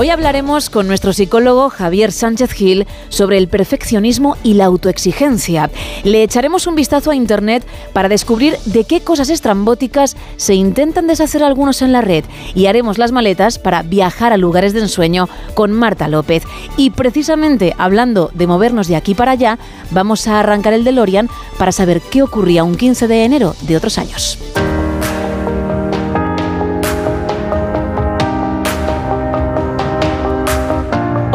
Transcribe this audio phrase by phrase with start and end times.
[0.00, 5.68] Hoy hablaremos con nuestro psicólogo Javier Sánchez Gil sobre el perfeccionismo y la autoexigencia.
[6.04, 11.42] Le echaremos un vistazo a Internet para descubrir de qué cosas estrambóticas se intentan deshacer
[11.42, 12.24] algunos en la red
[12.54, 16.44] y haremos las maletas para viajar a lugares de ensueño con Marta López.
[16.78, 19.58] Y precisamente hablando de movernos de aquí para allá,
[19.90, 23.98] vamos a arrancar el DeLorean para saber qué ocurría un 15 de enero de otros
[23.98, 24.38] años.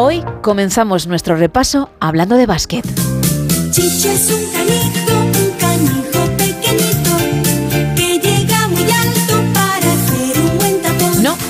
[0.06, 2.84] Hoy comenzamos nuestro repaso hablando de básquet.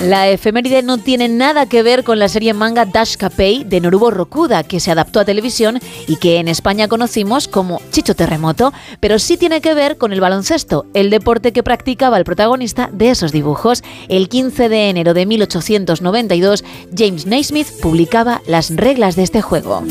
[0.06, 4.10] La efeméride no tiene nada que ver con la serie manga Dash Capei de Norubo
[4.10, 9.18] Rokuda, que se adaptó a televisión y que en España conocimos como Chicho Terremoto, pero
[9.18, 13.32] sí tiene que ver con el baloncesto, el deporte que practicaba el protagonista de esos
[13.32, 13.82] dibujos.
[14.08, 16.64] El 15 de enero de 1892,
[16.96, 19.82] James Naismith publicaba las reglas de este juego.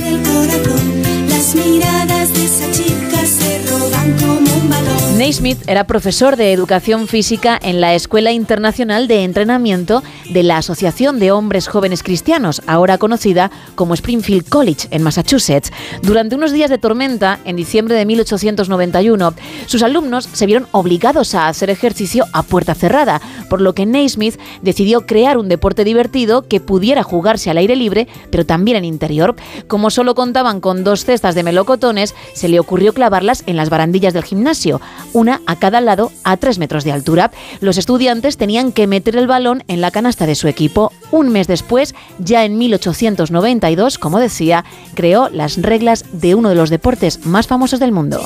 [1.27, 5.04] Las miradas de esa chica se roban como un balón.
[5.17, 11.19] Naismith era profesor de educación física en la Escuela Internacional de Entrenamiento de la Asociación
[11.19, 15.71] de Hombres Jóvenes Cristianos, ahora conocida como Springfield College en Massachusetts.
[16.01, 19.33] Durante unos días de tormenta, en diciembre de 1891,
[19.67, 24.37] sus alumnos se vieron obligados a hacer ejercicio a puerta cerrada, por lo que Naismith
[24.63, 29.35] decidió crear un deporte divertido que pudiera jugarse al aire libre, pero también en interior.
[29.69, 34.13] Como solo contaban con dos cestas de melocotones, se le ocurrió clavarlas en las barandillas
[34.13, 34.81] del gimnasio,
[35.15, 37.31] una a cada lado a tres metros de altura.
[37.61, 40.91] Los estudiantes tenían que meter el balón en la canasta de su equipo.
[41.11, 46.69] Un mes después, ya en 1892, como decía, creó las reglas de uno de los
[46.69, 48.21] deportes más famosos del mundo.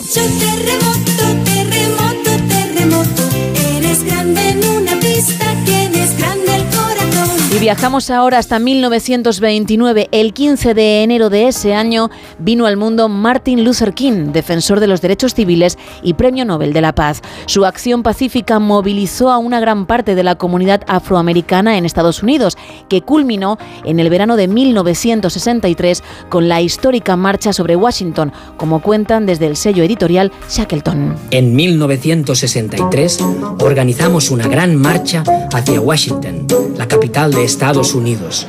[7.60, 10.08] Viajamos ahora hasta 1929.
[10.14, 12.10] El 15 de enero de ese año
[12.40, 16.80] vino al mundo Martin Luther King, defensor de los derechos civiles y Premio Nobel de
[16.80, 17.22] la Paz.
[17.48, 22.58] Su acción pacífica movilizó a una gran parte de la comunidad afroamericana en Estados Unidos,
[22.88, 29.26] que culminó en el verano de 1963 con la histórica marcha sobre Washington, como cuentan
[29.26, 31.14] desde el sello editorial Shackleton.
[31.32, 33.20] En 1963
[33.60, 36.48] organizamos una gran marcha hacia Washington,
[36.78, 38.46] la capital de Estados Unidos.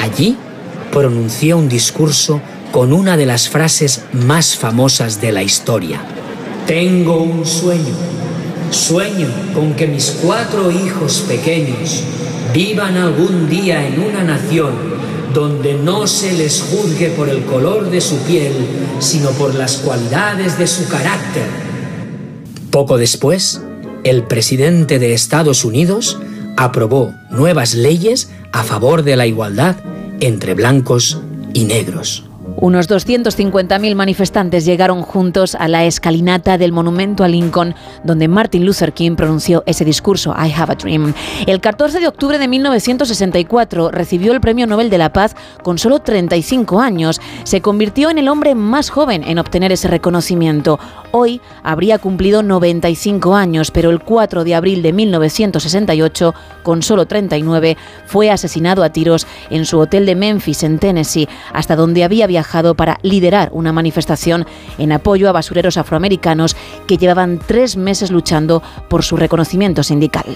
[0.00, 0.36] Allí
[0.92, 6.00] pronunció un discurso con una de las frases más famosas de la historia.
[6.64, 7.96] Tengo un sueño.
[8.70, 12.04] Sueño con que mis cuatro hijos pequeños
[12.52, 14.72] vivan algún día en una nación
[15.34, 18.52] donde no se les juzgue por el color de su piel,
[19.00, 21.48] sino por las cualidades de su carácter.
[22.70, 23.60] Poco después,
[24.04, 26.18] el presidente de Estados Unidos
[26.56, 29.76] aprobó nuevas leyes a favor de la igualdad
[30.20, 31.18] entre blancos
[31.54, 32.23] y negros.
[32.56, 38.92] Unos 250.000 manifestantes llegaron juntos a la escalinata del monumento a Lincoln, donde Martin Luther
[38.92, 41.14] King pronunció ese discurso, I Have a Dream.
[41.46, 45.98] El 14 de octubre de 1964 recibió el Premio Nobel de la Paz con solo
[45.98, 47.20] 35 años.
[47.42, 50.78] Se convirtió en el hombre más joven en obtener ese reconocimiento.
[51.10, 57.76] Hoy habría cumplido 95 años, pero el 4 de abril de 1968, con solo 39,
[58.06, 62.43] fue asesinado a tiros en su hotel de Memphis, en Tennessee, hasta donde había viajado
[62.74, 64.46] para liderar una manifestación
[64.78, 66.56] en apoyo a basureros afroamericanos
[66.86, 70.26] que llevaban tres meses luchando por su reconocimiento sindical.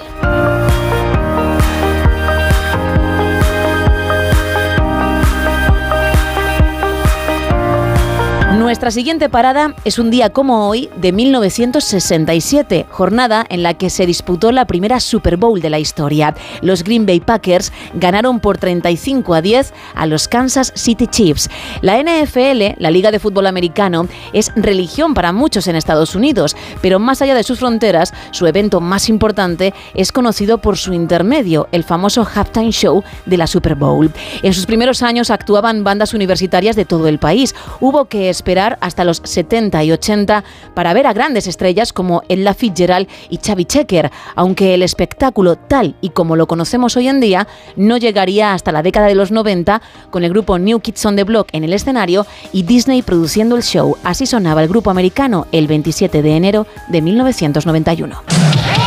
[8.79, 14.07] Nuestra siguiente parada es un día como hoy de 1967, jornada en la que se
[14.07, 16.37] disputó la primera Super Bowl de la historia.
[16.63, 21.51] Los Green Bay Packers ganaron por 35 a 10 a los Kansas City Chiefs.
[21.81, 27.01] La NFL, la Liga de Fútbol Americano, es religión para muchos en Estados Unidos, pero
[27.01, 31.83] más allá de sus fronteras, su evento más importante es conocido por su intermedio, el
[31.83, 34.13] famoso halftime show de la Super Bowl.
[34.45, 37.57] En sus primeros años actuaban bandas universitarias de todo el país.
[37.81, 40.45] Hubo que esperar hasta los 70 y 80
[40.75, 45.95] para ver a grandes estrellas como Ella Fitzgerald y Xavi Checker, aunque el espectáculo tal
[46.01, 49.81] y como lo conocemos hoy en día no llegaría hasta la década de los 90
[50.11, 53.63] con el grupo New Kids on the Block en el escenario y Disney produciendo el
[53.63, 53.97] show.
[54.05, 58.78] Así sonaba el grupo americano el 27 de enero de 1991.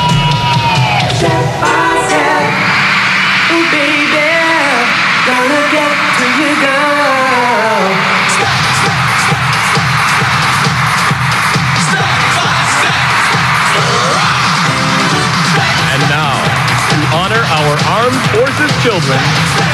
[18.81, 19.19] Children,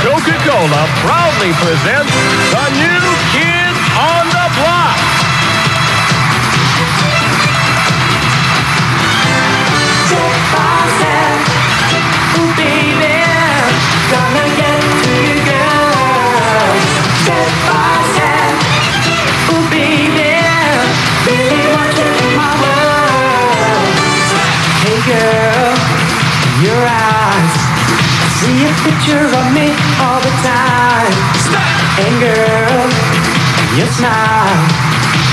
[0.03, 2.11] Coca-Cola proudly presents
[2.51, 3.06] the new
[28.83, 29.71] picture of me
[30.03, 31.13] all the time.
[32.03, 32.77] And girl,
[33.77, 34.61] your smile.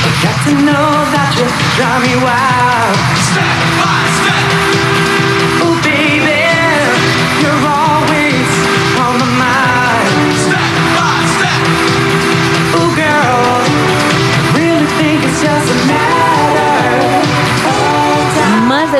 [0.04, 1.46] I got to know that you
[1.76, 2.96] drive me wild.
[3.80, 4.13] Oh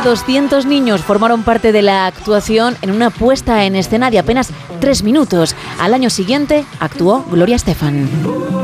[0.05, 5.03] 200 niños formaron parte de la actuación en una puesta en escena de apenas tres
[5.03, 5.57] minutos.
[5.81, 8.64] Al año siguiente actuó Gloria Estefan.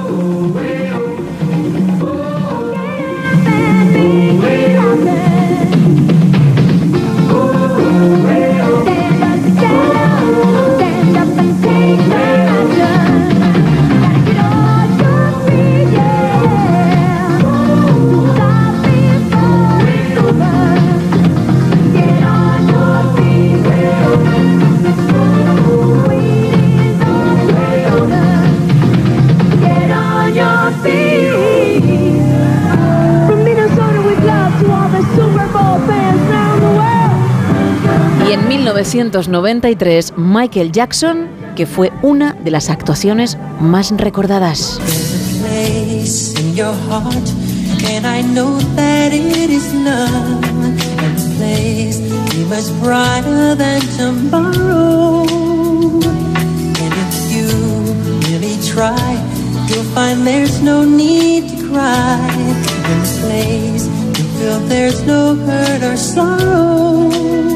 [38.72, 44.78] 1993, Michael Jackson, que fue una de las actuaciones más recordadas.
[64.70, 67.49] there's no hurt or sorrow.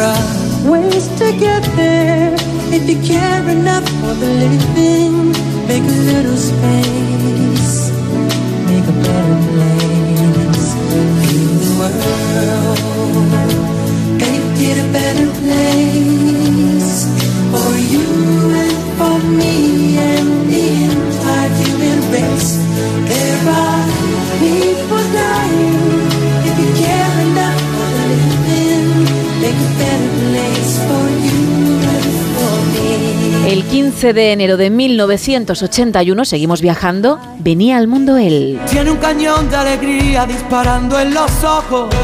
[0.00, 2.32] There are ways to get there
[2.72, 5.32] if you care enough for the living.
[5.68, 7.09] Make a little space,
[33.70, 38.58] 15 de enero de 1981, seguimos viajando, venía al mundo él.
[38.68, 41.94] Tiene un cañón de alegría disparando en los ojos.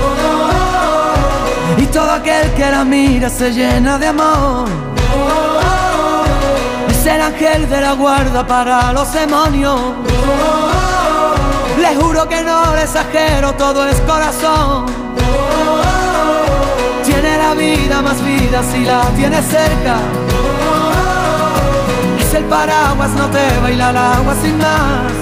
[1.76, 4.68] Y todo aquel que la mira se llena de amor.
[6.88, 9.80] Es el ángel de la guarda para los demonios.
[11.80, 14.86] Le juro que no le exagero, todo es corazón.
[17.04, 20.25] Tiene la vida más vida si la tiene cerca.
[22.48, 25.12] Paraguas, no te baila el agua sin más.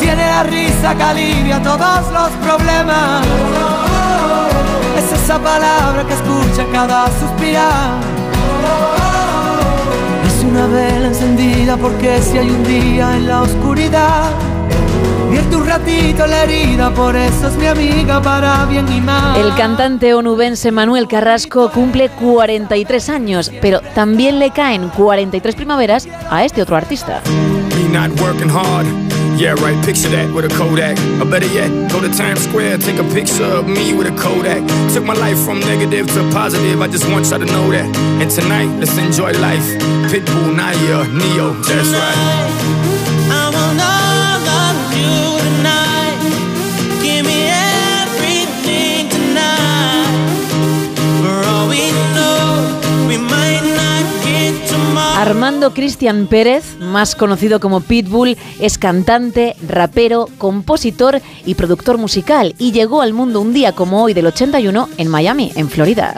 [0.00, 3.26] Tiene la risa que alivia todos los problemas.
[4.96, 7.98] Es esa palabra que escucha cada suspirar.
[10.26, 14.30] Es una vela encendida porque si hay un día en la oscuridad,
[15.28, 19.36] vierte un ratito la herida, por eso es mi amiga para bien y mal.
[19.36, 26.44] El cantante onubense Manuel Carrasco cumple 43 años, pero también le caen 43 primaveras a
[26.44, 27.22] este otro artista.
[27.76, 28.86] Me not working hard.
[29.38, 30.98] Yeah, right, picture that with a Kodak.
[31.20, 34.66] Or better yet, go to Times Square, take a picture of me with a Kodak.
[34.92, 37.86] Took my life from negative to positive, I just want y'all to know that.
[38.20, 39.62] And tonight, let's enjoy life.
[40.10, 42.97] Pitbull, Naya, Neo, that's right.
[55.18, 62.70] Armando Cristian Pérez, más conocido como Pitbull, es cantante, rapero, compositor y productor musical y
[62.70, 66.14] llegó al mundo un día como hoy del 81 en Miami, en Florida.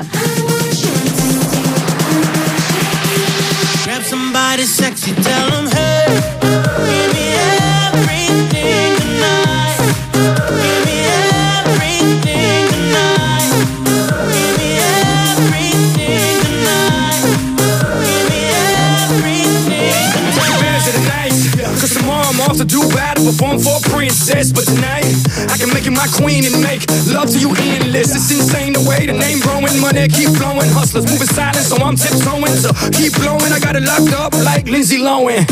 [23.21, 24.53] Battle, perform for a princess.
[24.53, 25.05] But tonight,
[25.51, 28.15] I can make you my queen and make love to you endless.
[28.15, 30.69] It's insane the way the name growing, money keep flowing.
[30.71, 32.57] Hustlers moving silent, so I'm tiptoeing.
[32.57, 35.47] So keep blowing, I got it locked up like Lindsay Lohan.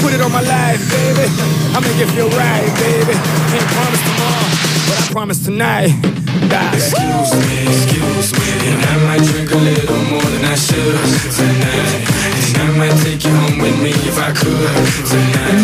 [0.00, 1.26] Put it on my life, baby.
[1.74, 3.14] I'ma give ride, baby.
[3.50, 4.48] Can't promise tomorrow,
[4.86, 5.92] but I promise tonight.
[6.74, 12.13] Excuse me, excuse me, and I might drink a little more than I should tonight.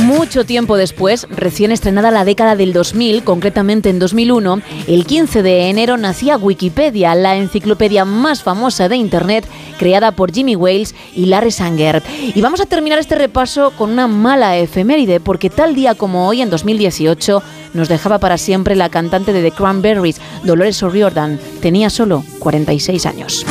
[0.05, 5.69] Mucho tiempo después, recién estrenada la década del 2000, concretamente en 2001, el 15 de
[5.69, 9.47] enero nacía Wikipedia, la enciclopedia más famosa de Internet,
[9.79, 12.03] creada por Jimmy Wales y Larry Sanger.
[12.35, 16.43] Y vamos a terminar este repaso con una mala efeméride, porque tal día como hoy,
[16.43, 17.43] en 2018,
[17.75, 21.39] nos dejaba para siempre la cantante de The Cranberries, Dolores O'Riordan.
[21.61, 23.47] Tenía solo 46 años.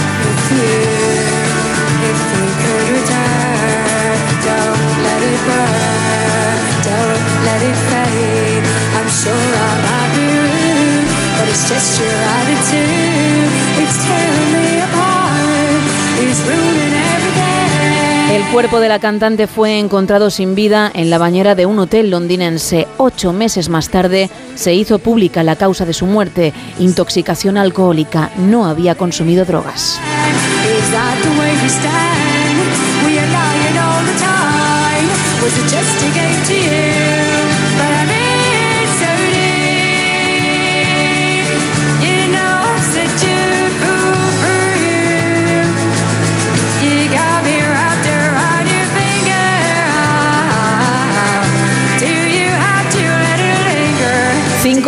[18.31, 22.11] El cuerpo de la cantante fue encontrado sin vida en la bañera de un hotel
[22.11, 22.87] londinense.
[22.97, 28.31] Ocho meses más tarde se hizo pública la causa de su muerte, intoxicación alcohólica.
[28.37, 29.99] No había consumido drogas.
[35.41, 36.78] Was it just a game to you?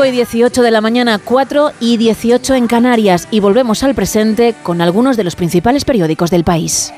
[0.01, 4.55] 5 y 18 de la mañana, 4 y 18 en Canarias y volvemos al presente
[4.63, 6.91] con algunos de los principales periódicos del país.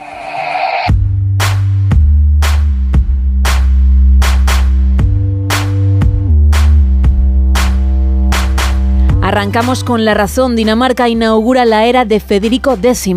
[9.22, 10.56] Arrancamos con la razón.
[10.56, 13.10] Dinamarca inaugura la era de Federico X.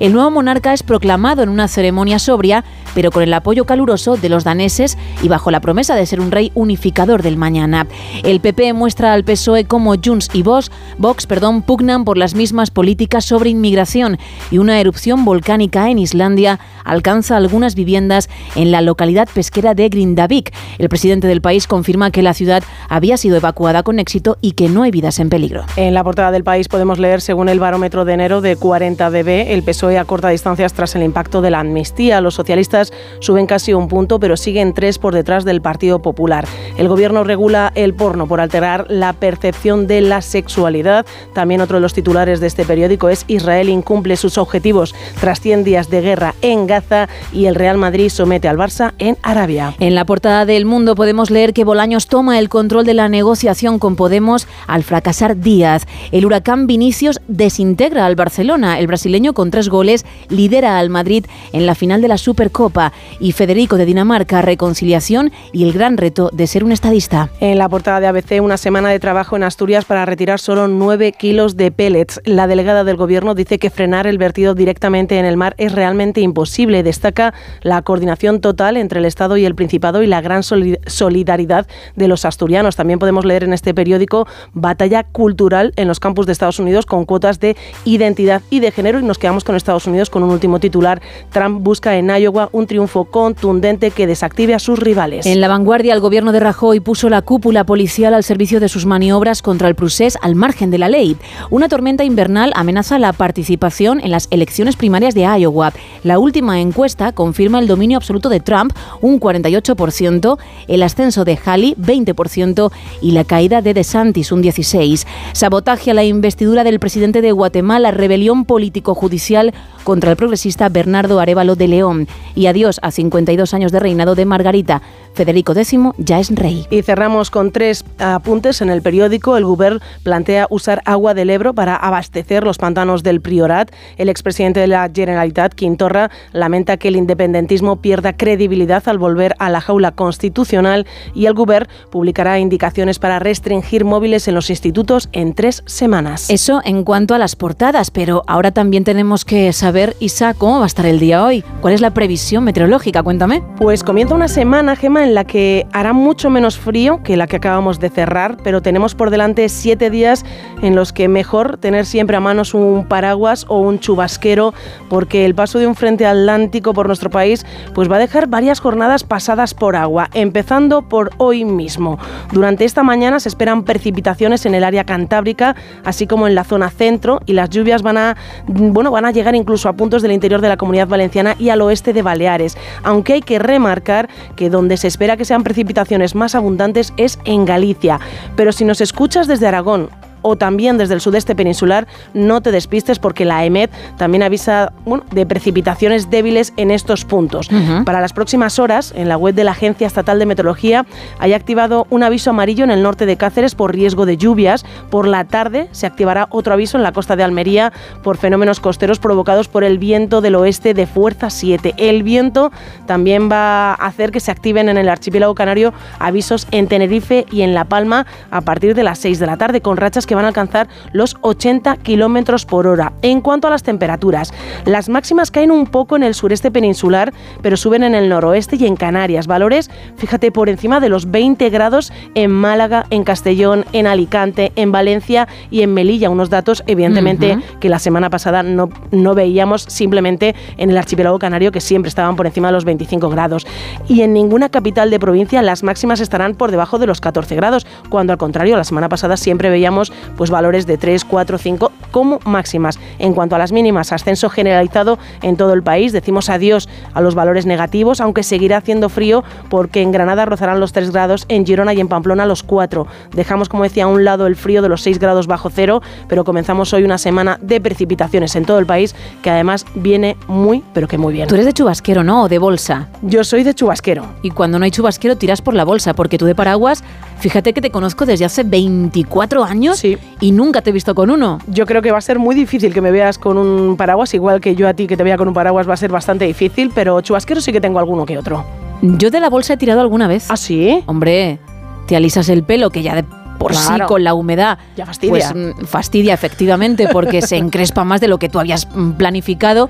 [0.00, 2.64] El nuevo monarca es proclamado en una ceremonia sobria,
[2.96, 6.30] pero con el apoyo caluroso de los daneses y bajo la promesa de ser un
[6.30, 7.86] rey unificador del mañana.
[8.24, 12.70] El PP muestra al PSOE como Junts y Vox, Vox perdón, pugnan por las mismas
[12.70, 14.16] políticas sobre inmigración
[14.50, 20.54] y una erupción volcánica en Islandia alcanza algunas viviendas en la localidad pesquera de Grindavik.
[20.78, 24.70] El presidente del país confirma que la ciudad había sido evacuada con éxito y que
[24.70, 25.64] no hay vidas en peligro.
[25.76, 29.52] En la portada del país podemos leer, según el barómetro de enero de 40 dB,
[29.52, 32.22] el PSOE acorta distancias tras el impacto de la amnistía.
[32.22, 32.85] Los socialistas
[33.20, 36.46] suben casi un punto, pero siguen tres por detrás del Partido Popular.
[36.76, 41.06] El gobierno regula el porno por alterar la percepción de la sexualidad.
[41.34, 45.64] También otro de los titulares de este periódico es Israel incumple sus objetivos tras 100
[45.64, 49.74] días de guerra en Gaza y el Real Madrid somete al Barça en Arabia.
[49.80, 53.78] En la portada del Mundo podemos leer que Bolaños toma el control de la negociación
[53.78, 55.86] con Podemos al fracasar Díaz.
[56.12, 58.78] El huracán Vinicius desintegra al Barcelona.
[58.78, 62.75] El brasileño con tres goles lidera al Madrid en la final de la Supercopa.
[63.20, 67.30] Y Federico de Dinamarca, reconciliación y el gran reto de ser un estadista.
[67.40, 71.12] En la portada de ABC, una semana de trabajo en Asturias para retirar solo 9
[71.12, 72.20] kilos de pellets.
[72.24, 76.20] La delegada del gobierno dice que frenar el vertido directamente en el mar es realmente
[76.20, 76.82] imposible.
[76.82, 81.66] Destaca la coordinación total entre el Estado y el Principado y la gran soli- solidaridad
[81.94, 82.76] de los asturianos.
[82.76, 87.04] También podemos leer en este periódico batalla cultural en los campus de Estados Unidos con
[87.04, 89.00] cuotas de identidad y de género.
[89.00, 91.00] Y nos quedamos con Estados Unidos con un último titular.
[91.30, 95.26] Trump busca en Iowa un triunfo contundente que desactive a sus rivales.
[95.26, 98.86] En la vanguardia, el gobierno de Rajoy puso la cúpula policial al servicio de sus
[98.86, 101.16] maniobras contra el procés al margen de la ley.
[101.50, 105.72] Una tormenta invernal amenaza la participación en las elecciones primarias de Iowa.
[106.02, 111.74] La última encuesta confirma el dominio absoluto de Trump, un 48%, el ascenso de Haley,
[111.76, 115.04] 20%, y la caída de DeSantis, un 16%.
[115.32, 119.54] Sabotaje a la investidura del presidente de Guatemala, rebelión político-judicial
[119.84, 124.24] contra el progresista Bernardo Arevalo de León y adiós a 52 años de reinado de
[124.24, 124.82] Margarita.
[125.16, 126.66] Federico X ya es rey.
[126.70, 129.36] Y cerramos con tres apuntes en el periódico.
[129.36, 133.72] El Govern plantea usar agua del Ebro para abastecer los pantanos del Priorat.
[133.96, 139.48] El expresidente de la Generalitat, Quintorra, lamenta que el independentismo pierda credibilidad al volver a
[139.48, 145.34] la jaula constitucional y el Govern publicará indicaciones para restringir móviles en los institutos en
[145.34, 146.28] tres semanas.
[146.28, 150.64] Eso en cuanto a las portadas, pero ahora también tenemos que saber, Isa, cómo va
[150.64, 151.42] a estar el día hoy.
[151.62, 153.02] ¿Cuál es la previsión meteorológica?
[153.02, 153.42] Cuéntame.
[153.56, 157.36] Pues comienza una semana, Gema, en la que hará mucho menos frío que la que
[157.36, 160.24] acabamos de cerrar, pero tenemos por delante siete días
[160.62, 164.52] en los que mejor tener siempre a manos un paraguas o un chubasquero,
[164.88, 168.60] porque el paso de un frente atlántico por nuestro país pues va a dejar varias
[168.60, 171.98] jornadas pasadas por agua, empezando por hoy mismo.
[172.32, 176.70] Durante esta mañana se esperan precipitaciones en el área cantábrica, así como en la zona
[176.70, 180.40] centro, y las lluvias van a, bueno, van a llegar incluso a puntos del interior
[180.40, 184.76] de la comunidad valenciana y al oeste de Baleares, aunque hay que remarcar que donde
[184.76, 188.00] se espera que sean precipitaciones más abundantes es en Galicia.
[188.34, 189.90] Pero si nos escuchas desde Aragón
[190.26, 195.04] o también desde el sudeste peninsular, no te despistes porque la EMET también avisa bueno,
[195.12, 197.48] de precipitaciones débiles en estos puntos.
[197.84, 200.84] Para las próximas horas, en la web de la Agencia Estatal de Meteorología,
[201.20, 204.64] hay activado un aviso amarillo en el norte de Cáceres por riesgo de lluvias.
[204.90, 208.98] Por la tarde se activará otro aviso en la costa de Almería por fenómenos costeros
[208.98, 211.74] provocados por el viento del oeste de fuerza 7.
[211.76, 212.50] El viento
[212.86, 217.42] también va a hacer que se activen en el archipiélago canario avisos en Tenerife y
[217.42, 220.24] en La Palma a partir de las 6 de la tarde, con rachas que van
[220.24, 222.92] a alcanzar los 80 kilómetros por hora.
[223.02, 224.32] En cuanto a las temperaturas,
[224.64, 228.66] las máximas caen un poco en el sureste peninsular, pero suben en el noroeste y
[228.66, 229.26] en Canarias.
[229.26, 234.72] Valores, fíjate, por encima de los 20 grados en Málaga, en Castellón, en Alicante, en
[234.72, 236.10] Valencia y en Melilla.
[236.10, 241.52] Unos datos, evidentemente, que la semana pasada no, no veíamos simplemente en el archipiélago canario,
[241.52, 243.46] que siempre estaban por encima de los 25 grados.
[243.88, 247.66] Y en ninguna capital de provincia las máximas estarán por debajo de los 14 grados,
[247.88, 252.20] cuando al contrario, la semana pasada siempre veíamos pues valores de 3, 4, 5 como
[252.24, 252.78] máximas.
[252.98, 255.92] En cuanto a las mínimas, ascenso generalizado en todo el país.
[255.92, 260.72] Decimos adiós a los valores negativos, aunque seguirá haciendo frío porque en Granada rozarán los
[260.72, 262.86] 3 grados, en Girona y en Pamplona los 4.
[263.12, 266.24] Dejamos, como decía, a un lado el frío de los 6 grados bajo cero, pero
[266.24, 270.88] comenzamos hoy una semana de precipitaciones en todo el país que además viene muy, pero
[270.88, 271.28] que muy bien.
[271.28, 272.24] Tú eres de chubasquero, ¿no?
[272.24, 272.88] O de bolsa.
[273.02, 274.06] Yo soy de chubasquero.
[274.22, 276.84] Y cuando no hay chubasquero tiras por la bolsa, porque tú de paraguas,
[277.18, 279.98] fíjate que te conozco desde hace 24 años Sí.
[280.20, 281.38] y nunca te he visto con uno.
[281.46, 284.40] Yo creo que va a ser muy difícil que me veas con un paraguas, igual
[284.40, 286.70] que yo a ti que te vea con un paraguas va a ser bastante difícil,
[286.74, 288.44] pero chubasquero sí que tengo alguno que otro.
[288.82, 290.30] Yo de la bolsa he tirado alguna vez.
[290.30, 290.82] ¿Ah, sí?
[290.86, 291.38] Hombre,
[291.86, 293.04] te alisas el pelo, que ya de
[293.38, 295.10] por sí con la humedad Ya fastidia.
[295.10, 299.68] Pues mm, fastidia efectivamente porque se encrespa más de lo que tú habías mm, planificado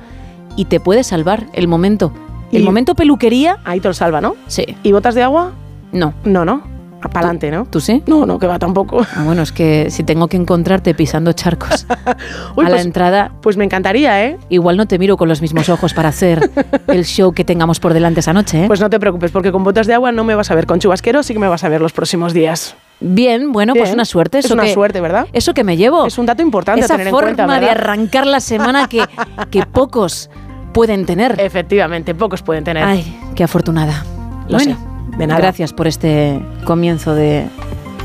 [0.57, 2.13] y te puede salvar el momento.
[2.53, 4.37] El Y- momento peluquería, Ahí te lo salva, ¿no?
[4.47, 4.65] sí.
[4.85, 5.51] ¿Y botas de agua?
[5.93, 6.15] No.
[6.25, 6.63] No, no.
[7.01, 7.67] Para adelante, ¿no?
[7.67, 8.03] ¿Tú sí?
[8.07, 9.07] No, no, que va tampoco.
[9.15, 11.87] Ah, bueno, es que si tengo que encontrarte pisando charcos
[12.57, 14.39] Uy, a la pues, entrada, pues me encantaría, ¿eh?
[14.49, 16.51] igual no te miro con los mismos ojos para hacer
[16.89, 18.65] el show que tengamos por delante esa noche.
[18.65, 18.67] ¿eh?
[18.67, 20.67] Pues no te preocupes, porque con botas de agua no me vas a ver.
[20.67, 22.77] Con chubasquero sí que me vas a ver los próximos días.
[23.01, 24.39] Bien, bueno, pues una suerte.
[24.39, 25.27] Es Eso una que- suerte, ¿verdad?
[25.33, 26.07] Eso que me llevo.
[26.07, 29.05] Es un dato importante a Esa tener en forma cuenta, de arrancar la semana que,
[29.51, 30.31] que pocos
[30.73, 31.39] pueden tener.
[31.39, 32.85] Efectivamente, pocos pueden tener.
[32.85, 34.05] Ay, qué afortunada.
[34.49, 35.41] Lo bueno, sé, de nada.
[35.41, 37.47] gracias por este comienzo de,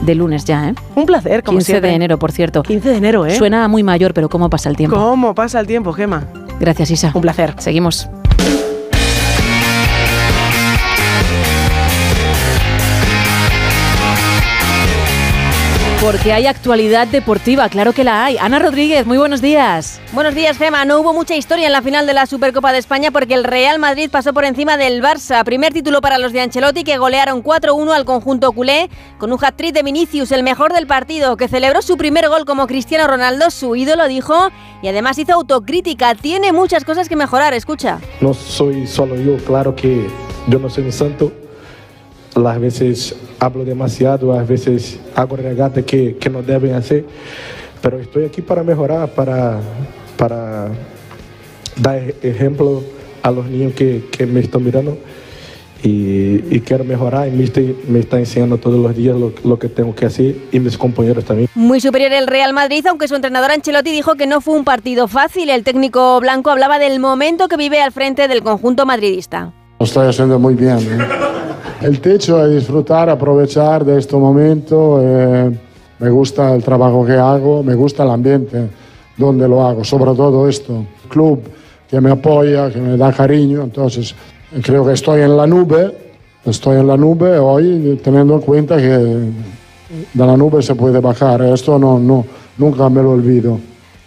[0.02, 0.76] de lunes ya, ¿eh?
[0.96, 1.90] Un placer, como 15 siempre.
[1.90, 2.64] de enero, por cierto.
[2.64, 3.36] 15 de enero, ¿eh?
[3.36, 4.96] Suena muy mayor, pero ¿cómo pasa el tiempo?
[4.96, 6.26] ¿Cómo pasa el tiempo, Gema?
[6.60, 7.12] Gracias, Isa.
[7.14, 7.56] Un placer.
[7.58, 8.10] Seguimos.
[16.02, 18.36] Porque hay actualidad deportiva, claro que la hay.
[18.40, 20.02] Ana Rodríguez, muy buenos días.
[20.14, 20.84] Buenos días, Gema.
[20.84, 23.78] No hubo mucha historia en la final de la Supercopa de España porque el Real
[23.78, 25.44] Madrid pasó por encima del Barça.
[25.44, 29.76] Primer título para los de Ancelotti que golearon 4-1 al conjunto culé con un hat-trick
[29.76, 33.76] de Vinicius, el mejor del partido, que celebró su primer gol como Cristiano Ronaldo, su
[33.76, 34.50] ídolo dijo,
[34.82, 36.16] y además hizo autocrítica.
[36.16, 38.00] Tiene muchas cosas que mejorar, escucha.
[38.22, 40.08] No soy solo yo, claro que
[40.48, 41.32] yo no soy un santo.
[42.36, 47.04] Las veces hablo demasiado, a veces hago regatas que, que no deben hacer,
[47.82, 49.60] pero estoy aquí para mejorar, para,
[50.18, 50.70] para
[51.76, 52.84] dar ej- ejemplo
[53.22, 54.98] a los niños que, que me están mirando
[55.84, 59.60] y, y quiero mejorar y me está, me está enseñando todos los días lo, lo
[59.60, 61.50] que tengo que hacer y mis compañeros también.
[61.54, 65.08] Muy superior el Real Madrid, aunque su entrenador Ancelotti dijo que no fue un partido
[65.10, 65.50] fácil.
[65.50, 69.52] El técnico blanco hablaba del momento que vive al frente del conjunto madridista.
[69.82, 70.78] Lo estoy haciendo muy bien.
[70.78, 71.08] ¿eh?
[71.82, 75.00] El techo es disfrutar, aprovechar de este momento.
[75.02, 75.52] eh,
[75.98, 78.70] me gusta el trabajo que hago, me gusta el ambiente
[79.18, 80.86] donde lo hago, sobre todo esto.
[81.10, 81.42] Club
[81.90, 84.14] que me apoya, que me da cariño, entonces
[84.62, 85.92] creo que estoy en la nube
[86.46, 89.34] Estoy en la nube hoy teniendo en cuenta que de
[90.14, 91.42] la nube se puede bajar.
[91.42, 92.24] Esto no, no,
[92.60, 93.60] nunca me lo olvido.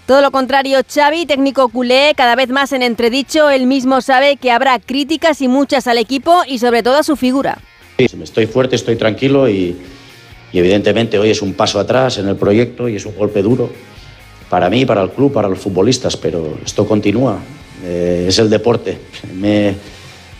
[0.07, 4.51] Todo lo contrario, Xavi, técnico culé, cada vez más en entredicho, él mismo sabe que
[4.51, 7.57] habrá críticas y muchas al equipo y sobre todo a su figura.
[7.97, 9.75] Estoy fuerte, estoy tranquilo y,
[10.53, 13.71] evidentemente hoy es un paso atrás en el proyecto y es un golpe duro
[14.51, 17.39] para mí, para el club, para los futbolistas, pero esto continúa,
[17.83, 18.99] eh, es el deporte.
[19.33, 19.75] Me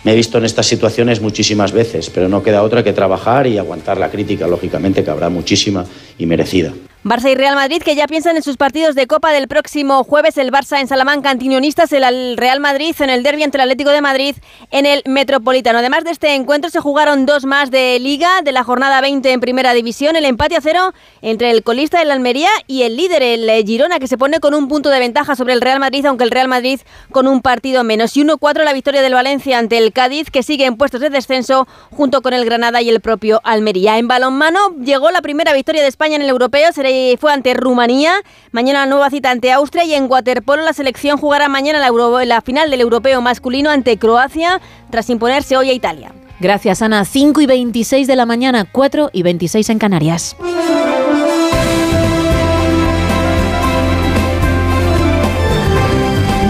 [0.05, 3.97] he visto en estas situaciones muchísimas veces, pero no queda otra que trabajar y aguantar
[3.97, 5.83] la crítica, lógicamente, que habrá muchísima
[6.19, 6.71] y merecida.
[7.05, 10.39] Barça y Real Madrid que ya piensan en sus partidos de Copa del próximo jueves,
[10.39, 14.01] el Barça en Salamanca antiunionistas, el Real Madrid en el derbi ante el Atlético de
[14.01, 14.35] Madrid
[14.71, 15.77] en el Metropolitano.
[15.77, 19.39] Además de este encuentro se jugaron dos más de Liga de la jornada 20 en
[19.39, 23.47] Primera División, el empate a cero entre el colista del Almería y el líder, el
[23.51, 26.23] eh, Girona, que se pone con un punto de ventaja sobre el Real Madrid, aunque
[26.23, 26.79] el Real Madrid
[27.11, 28.17] con un partido menos.
[28.17, 31.67] Y 1-4 la victoria del Valencia ante el Cádiz, que sigue en puestos de descenso
[31.91, 33.99] junto con el Granada y el propio Almería.
[33.99, 38.13] En balonmano llegó la primera victoria de España en el europeo, será fue ante Rumanía,
[38.51, 42.23] mañana la nueva cita ante Austria y en waterpolo la selección jugará mañana la, Euro-
[42.25, 46.11] la final del europeo masculino ante Croacia tras imponerse hoy a Italia.
[46.39, 47.05] Gracias, Ana.
[47.05, 50.35] 5 y 26 de la mañana, 4 y 26 en Canarias.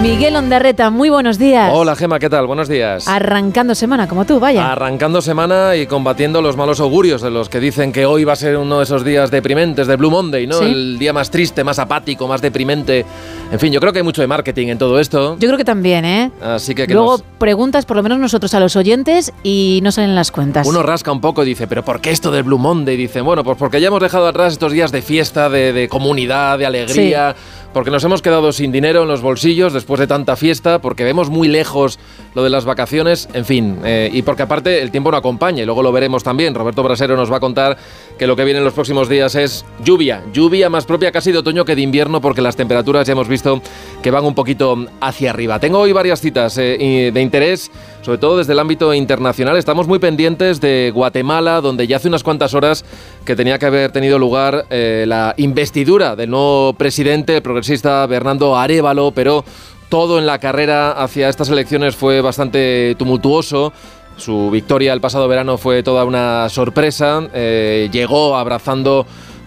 [0.06, 1.68] Miguel Ondarreta, muy buenos días.
[1.74, 2.46] Hola Gema, ¿qué tal?
[2.46, 3.08] Buenos días.
[3.08, 4.70] Arrancando semana como tú, vaya.
[4.70, 8.36] Arrancando semana y combatiendo los malos augurios de los que dicen que hoy va a
[8.36, 10.60] ser uno de esos días deprimentes de Blue Monday, ¿no?
[10.60, 10.64] Sí.
[10.66, 13.04] El día más triste, más apático, más deprimente.
[13.50, 15.36] En fin, yo creo que hay mucho de marketing en todo esto.
[15.40, 16.30] Yo creo que también, ¿eh?
[16.40, 19.90] Así que, que Luego nos- preguntas, por lo menos nosotros, a los oyentes y no
[19.90, 20.68] salen las cuentas.
[20.68, 22.96] uno rasca un poco y dice, ¿pero por qué esto del Blue Monday?
[22.96, 26.58] Dicen, bueno, pues porque ya hemos dejado atrás estos días de fiesta, de, de comunidad,
[26.60, 27.34] de alegría.
[27.72, 31.30] Porque nos hemos quedado sin dinero en los bolsillos después de tanta fiesta, porque vemos
[31.30, 31.98] muy lejos
[32.34, 35.66] lo de las vacaciones, en fin, eh, y porque aparte el tiempo no acompaña, y
[35.66, 36.54] luego lo veremos también.
[36.54, 37.76] Roberto Brasero nos va a contar
[38.18, 41.38] que lo que viene en los próximos días es lluvia, lluvia más propia casi de
[41.38, 43.60] otoño que de invierno, porque las temperaturas ya hemos visto
[44.02, 45.58] que van un poquito hacia arriba.
[45.58, 47.70] Tengo hoy varias citas eh, de interés,
[48.02, 49.56] sobre todo desde el ámbito internacional.
[49.56, 52.84] Estamos muy pendientes de Guatemala, donde ya hace unas cuantas horas
[53.24, 58.56] que tenía que haber tenido lugar eh, la investidura del nuevo presidente, el progresista Bernardo
[58.56, 59.44] Arevalo, pero
[59.88, 63.72] todo en la carrera hacia estas elecciones fue bastante tumultuoso.
[64.16, 67.28] Su victoria el pasado verano fue toda una sorpresa.
[67.34, 69.06] eh, llegó abrazando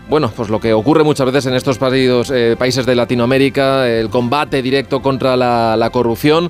[0.10, 4.10] bueno, pues lo que ocurre muchas veces en estos países, eh, países de Latinoamérica, el
[4.10, 6.50] combate directo contra la, la corrupción.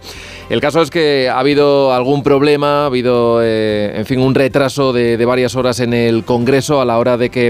[0.49, 4.93] El caso es que ha habido algún problema, ha habido, eh, en fin, un retraso
[4.93, 7.49] de varias horas en el Congreso a la hora de que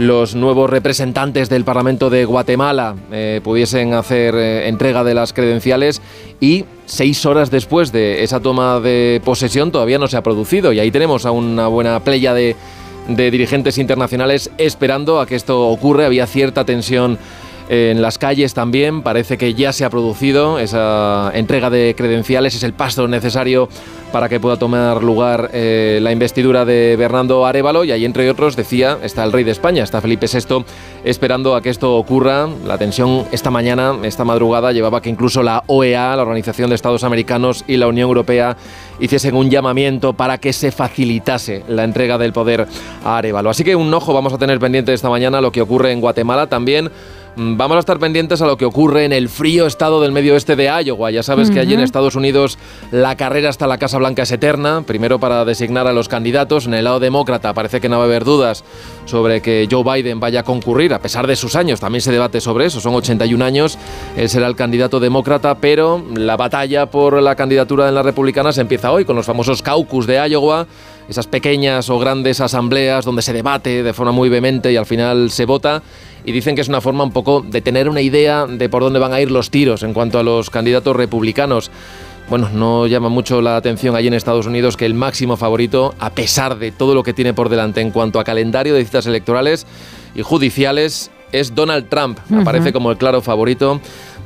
[0.00, 6.00] los nuevos representantes del Parlamento de Guatemala eh, pudiesen hacer eh, entrega de las credenciales
[6.40, 10.80] y seis horas después de esa toma de posesión todavía no se ha producido y
[10.80, 12.56] ahí tenemos a una buena playa de
[13.08, 16.06] de dirigentes internacionales esperando a que esto ocurra.
[16.06, 17.18] Había cierta tensión
[17.70, 19.02] en las calles también.
[19.02, 22.56] Parece que ya se ha producido esa entrega de credenciales.
[22.56, 23.68] Es el paso necesario
[24.10, 27.84] para que pueda tomar lugar eh, la investidura de Bernardo Arevalo.
[27.84, 30.64] Y ahí, entre otros, decía, está el rey de España, está Felipe VI,
[31.04, 32.48] esperando a que esto ocurra.
[32.66, 37.04] La tensión esta mañana, esta madrugada, llevaba que incluso la OEA, la Organización de Estados
[37.04, 38.56] Americanos, y la Unión Europea
[38.98, 42.66] hiciesen un llamamiento para que se facilitase la entrega del poder
[43.04, 43.48] a Arevalo.
[43.48, 46.48] Así que un ojo vamos a tener pendiente esta mañana lo que ocurre en Guatemala
[46.48, 46.90] también.
[47.40, 50.34] Mm, Vamos a estar pendientes a lo que ocurre en el frío estado del medio
[50.34, 51.10] oeste de Iowa.
[51.10, 51.80] Ya sabes que allí en.
[51.80, 52.58] Estados Unidos
[52.92, 54.82] la carrera hasta la Casa Blanca es eterna.
[54.86, 56.66] Primero para designar a los candidatos.
[56.66, 58.64] En el lado demócrata parece que no va a haber dudas
[59.06, 61.80] sobre que Joe Biden vaya a concurrir, a pesar de sus años.
[61.80, 62.80] También se debate sobre eso.
[62.80, 63.78] Son 81 años.
[64.16, 68.92] Él será el candidato demócrata, pero la batalla por la candidatura en las republicanas empieza
[68.92, 70.66] hoy con los famosos caucus de Iowa.
[71.10, 75.32] Esas pequeñas o grandes asambleas donde se debate de forma muy vehemente y al final
[75.32, 75.82] se vota
[76.24, 79.00] y dicen que es una forma un poco de tener una idea de por dónde
[79.00, 81.72] van a ir los tiros en cuanto a los candidatos republicanos.
[82.28, 86.10] Bueno, no llama mucho la atención allí en Estados Unidos que el máximo favorito, a
[86.10, 89.66] pesar de todo lo que tiene por delante en cuanto a calendario de citas electorales
[90.14, 92.20] y judiciales, es Donald Trump.
[92.40, 93.80] Aparece como el claro favorito.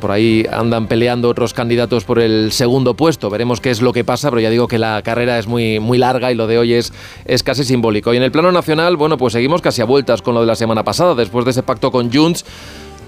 [0.05, 3.31] Por ahí andan peleando otros candidatos por el segundo puesto.
[3.31, 5.97] Veremos qué es lo que pasa, pero ya digo que la carrera es muy, muy
[5.97, 6.93] larga y lo de hoy es,
[7.25, 8.13] es casi simbólico.
[8.13, 10.57] Y en el plano nacional, bueno, pues seguimos casi a vueltas con lo de la
[10.57, 12.45] semana pasada, después de ese pacto con Junts.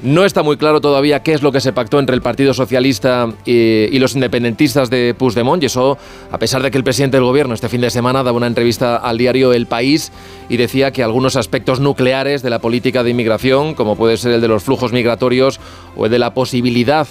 [0.03, 3.29] No está muy claro todavía qué es lo que se pactó entre el Partido Socialista
[3.47, 5.97] y, los independentistas de Puigdemont y eso
[6.31, 8.97] a pesar de que el presidente del gobierno este fin de semana daba una entrevista
[8.97, 10.13] al diario El País
[10.51, 14.43] y decía que algunos aspectos nucleares de la política de inmigración, como puede ser el
[14.43, 15.61] de los flujos migratorios
[15.97, 17.09] o el de la posibilidad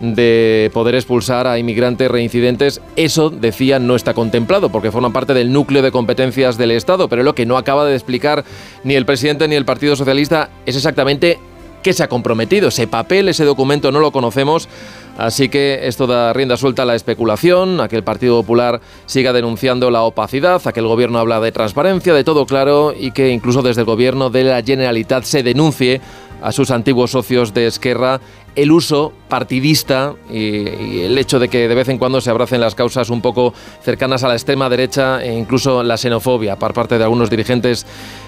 [0.00, 2.80] de poder expulsar a inmigrantes reincidentes.
[2.96, 7.22] Eso, decía, no está contemplado porque forma parte del núcleo de competencias del Estado, pero
[7.22, 8.44] lo que no acaba de explicar
[8.82, 11.38] ni el presidente ni el Partido Socialista es exactamente
[11.84, 12.68] qué se ha comprometido.
[12.68, 14.68] Ese papel, ese documento no lo conocemos.
[15.16, 19.32] Así que esto da rienda suelta a la especulación, a que el Partido Popular siga
[19.32, 23.30] denunciando la opacidad, a que el gobierno habla de transparencia, de todo claro, y que
[23.30, 26.00] incluso desde el gobierno de la Generalitat se denuncie
[26.42, 28.20] a sus antiguos socios de Esquerra
[28.54, 32.60] el uso partidista y, y el hecho de que de vez en cuando se abracen
[32.60, 36.98] las causas un poco cercanas a la extrema derecha e incluso la xenofobia por parte
[36.98, 37.86] de algunos dirigentes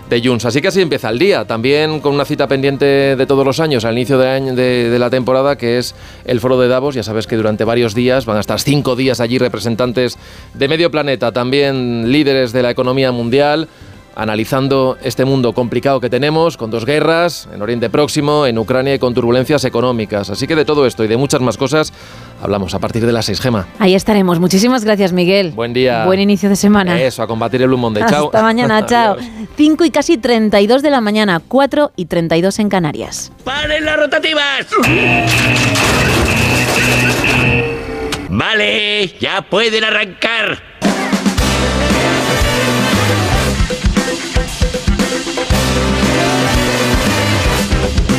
[0.08, 0.44] de Junts.
[0.44, 3.84] Así que así empieza el día, también con una cita pendiente de todos los años
[3.84, 6.94] al inicio de, año- de- de la temporada, que es el foro de Davos.
[6.94, 10.16] Ya sabes que durante varios días van a estar cinco días allí representantes
[10.54, 13.68] de medio planeta, también líderes de la economía mundial
[14.16, 18.98] analizando este mundo complicado que tenemos, con dos guerras, en Oriente Próximo, en Ucrania y
[18.98, 20.30] con turbulencias económicas.
[20.30, 21.92] Así que de todo esto y de muchas más cosas
[22.42, 23.66] hablamos a partir de las 6 Gema.
[23.78, 24.40] Ahí estaremos.
[24.40, 25.52] Muchísimas gracias, Miguel.
[25.52, 26.04] Buen día.
[26.06, 27.00] Buen inicio de semana.
[27.00, 28.04] Eso, a combatir el Blue Monday.
[28.08, 28.26] Chao.
[28.26, 29.14] Hasta mañana, chao.
[29.14, 29.26] Adiós.
[29.56, 33.32] 5 y casi 32 de la mañana, 4 y 32 en Canarias.
[33.44, 34.66] ¡Paren las rotativas!
[38.28, 40.75] Vale, ya pueden arrancar.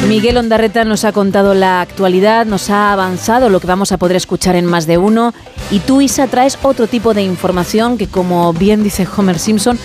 [0.07, 4.15] Miguel Ondarreta nos ha contado la actualidad, nos ha avanzado lo que vamos a poder
[4.15, 5.33] escuchar en más de uno.
[5.69, 9.77] Y tú, Isa, traes otro tipo de información que, como bien dice Homer Simpson,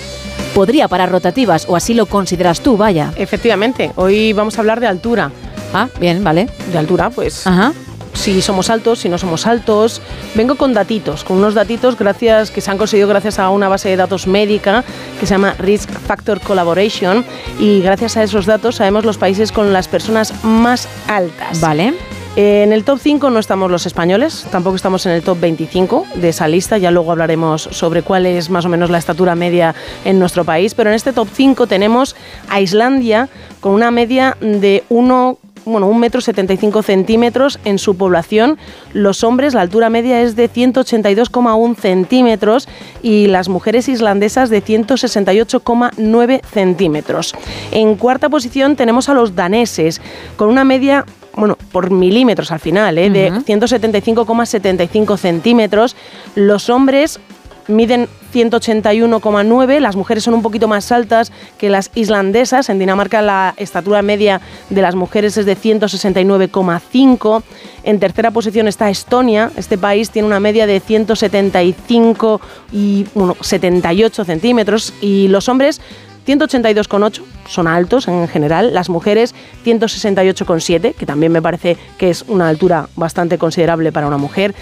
[0.54, 3.12] podría parar rotativas, o así lo consideras tú, vaya.
[3.16, 5.32] Efectivamente, hoy vamos a hablar de altura.
[5.74, 6.48] Ah, bien, vale.
[6.70, 7.44] De altura, pues.
[7.44, 7.72] Ajá.
[8.14, 10.00] Si somos altos, si no somos altos.
[10.34, 13.88] Vengo con datitos, con unos datitos gracias que se han conseguido gracias a una base
[13.88, 14.84] de datos médica
[15.18, 17.24] que se llama Risk Factor Collaboration
[17.58, 21.60] y gracias a esos datos sabemos los países con las personas más altas.
[21.60, 21.94] Vale.
[22.34, 26.30] En el top 5 no estamos los españoles, tampoco estamos en el top 25 de
[26.30, 29.74] esa lista, ya luego hablaremos sobre cuál es más o menos la estatura media
[30.06, 32.16] en nuestro país, pero en este top 5 tenemos
[32.48, 33.28] a Islandia
[33.60, 38.58] con una media de 1 bueno, un metro 75 centímetros en su población.
[38.92, 42.68] Los hombres, la altura media es de 182,1 centímetros
[43.02, 47.34] y las mujeres islandesas de 168,9 centímetros.
[47.70, 50.00] En cuarta posición tenemos a los daneses
[50.36, 53.08] con una media bueno, por milímetros al final, ¿eh?
[53.08, 55.96] de 175,75 centímetros.
[56.34, 57.20] Los hombres
[57.68, 62.68] miden 181,9, las mujeres son un poquito más altas que las islandesas.
[62.70, 67.42] En Dinamarca la estatura media de las mujeres es de 169,5.
[67.84, 69.50] En tercera posición está Estonia.
[69.56, 72.40] Este país tiene una media de 175
[72.72, 75.80] y bueno, 78 centímetros y los hombres
[76.26, 82.48] 182,8 son altos en general, las mujeres 168,7, que también me parece que es una
[82.48, 84.54] altura bastante considerable para una mujer.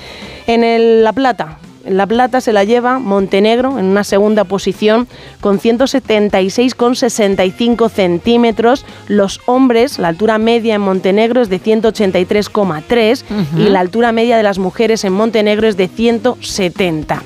[0.47, 5.09] En La Plata, La Plata se la lleva Montenegro en una segunda posición
[5.41, 8.85] con 176,65 centímetros.
[9.09, 13.25] Los hombres, la altura media en Montenegro es de 183,3
[13.57, 17.23] y la altura media de las mujeres en Montenegro es de 170.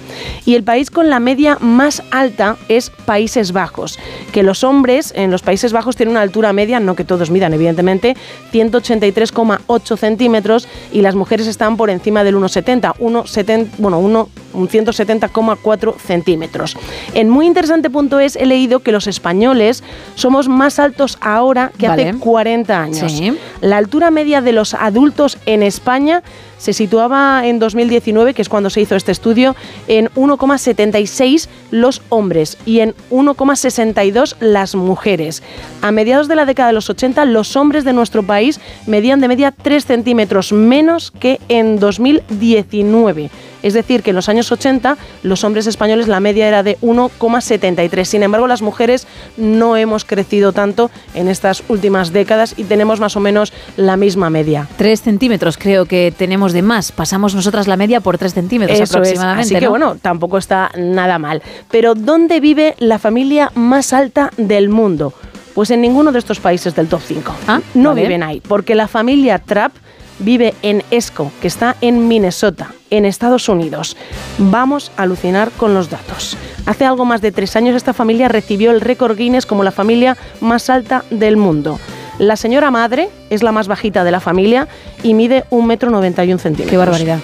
[0.47, 3.99] Y el país con la media más alta es Países Bajos,
[4.33, 7.55] que los hombres en los Países Bajos tienen una altura media, no que todos midan
[7.55, 8.17] evidentemente,
[8.53, 16.77] 183,8 centímetros y las mujeres están por encima del 1,70, 1,70, bueno, un 170,4 centímetros.
[17.13, 19.83] En muy interesante punto es, he leído que los españoles
[20.15, 22.09] somos más altos ahora que Vale.
[22.09, 23.13] hace 40 años.
[23.13, 23.37] Sí.
[23.61, 26.23] La altura media de los adultos en España
[26.59, 29.55] se situaba en 2019, que es cuando se hizo este estudio,
[29.87, 35.43] en 1,76 los hombres y en 1,62 las mujeres.
[35.83, 39.29] A mediados de la década de los 80, los hombres de nuestro país medían de
[39.29, 43.31] media 3 centímetros menos que en 2019.
[43.65, 48.05] Es decir, que en los años 80 los hombres españoles la media era de 1,73.
[48.05, 53.17] Sin embargo, las mujeres no hemos crecido tanto en estas últimas décadas y tenemos más
[53.17, 54.69] o menos la misma media.
[54.77, 56.93] 3 centímetros creo que tenemos de más.
[56.93, 58.91] Pasamos nosotras la media por 3 centímetros Eso es.
[58.91, 59.55] aproximadamente.
[59.55, 59.71] Así que ¿no?
[59.71, 61.43] bueno, tampoco está nada mal.
[61.71, 65.15] Pero ¿dónde vive la familia más alta del mundo?
[65.55, 67.35] Pues en ninguno de estos países del top 5.
[67.75, 68.03] no vale.
[68.03, 69.73] viven ahí, porque la familia Trapp
[70.19, 73.97] vive en Esco, que está en Minnesota, en Estados Unidos.
[74.39, 76.37] Vamos a alucinar con los datos.
[76.67, 80.17] Hace algo más de tres años esta familia recibió el récord Guinness como la familia
[80.41, 81.79] más alta del mundo.
[82.19, 84.69] La señora madre es la más bajita de la familia
[85.03, 86.71] y mide 1,91 m centímetros.
[86.71, 87.19] Qué barbaridad.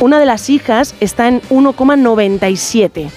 [0.00, 3.08] Una de las hijas está en 1,97.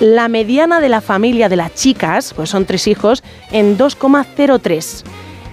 [0.00, 5.04] La mediana de la familia de las chicas, pues son tres hijos, en 2,03.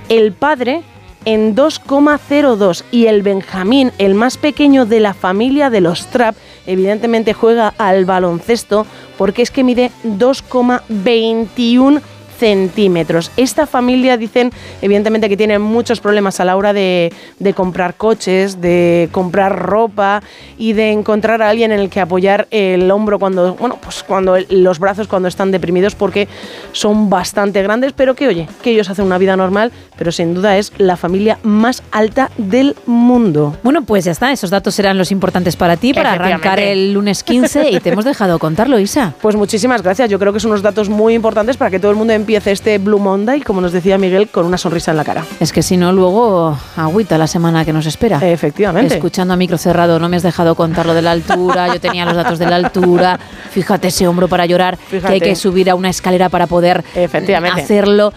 [0.07, 0.81] El padre
[1.25, 7.33] en 2,02 y el Benjamín, el más pequeño de la familia de los Trap, evidentemente
[7.33, 8.85] juega al baloncesto
[9.17, 12.01] porque es que mide 2,21
[12.39, 13.31] centímetros.
[13.37, 18.61] Esta familia dicen evidentemente que tienen muchos problemas a la hora de, de comprar coches,
[18.61, 20.23] de comprar ropa
[20.57, 24.35] y de encontrar a alguien en el que apoyar el hombro cuando, bueno, pues cuando
[24.35, 26.27] el- los brazos cuando están deprimidos porque
[26.71, 30.57] son bastante grandes, pero que oye, que ellos hacen una vida normal, pero sin duda
[30.57, 33.55] es la familia más alta del mundo.
[33.63, 37.23] Bueno, pues ya está, esos datos serán los importantes para ti, para arrancar el lunes
[37.23, 39.13] 15 y te hemos dejado contarlo, Isa.
[39.21, 40.09] Pues muchísimas gracias.
[40.09, 42.77] Yo creo que son unos datos muy importantes para que todo el mundo empiece este
[42.77, 45.25] Blue Monday, como nos decía Miguel, con una sonrisa en la cara.
[45.39, 48.19] Es que si no, luego agüita la semana que nos espera.
[48.27, 48.95] Efectivamente.
[48.95, 52.05] Escuchando a micro cerrado, no me has dejado contar lo de la altura, yo tenía
[52.05, 53.19] los datos de la altura,
[53.51, 57.61] fíjate ese hombro para llorar, que hay que subir a una escalera para poder Efectivamente.
[57.61, 58.13] hacerlo.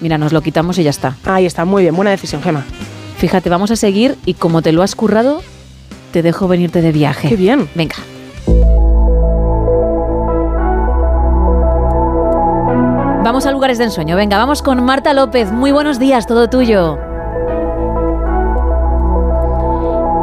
[0.00, 1.16] Mira, nos lo quitamos y ya está.
[1.24, 2.64] Ahí está, muy bien, buena decisión, Gema.
[3.18, 5.42] Fíjate, vamos a seguir y como te lo has currado,
[6.12, 7.28] te dejo venirte de viaje.
[7.28, 7.68] Qué bien.
[7.74, 7.96] Venga.
[13.30, 14.16] Vamos a lugares de ensueño.
[14.16, 15.52] Venga, vamos con Marta López.
[15.52, 16.98] Muy buenos días, todo tuyo.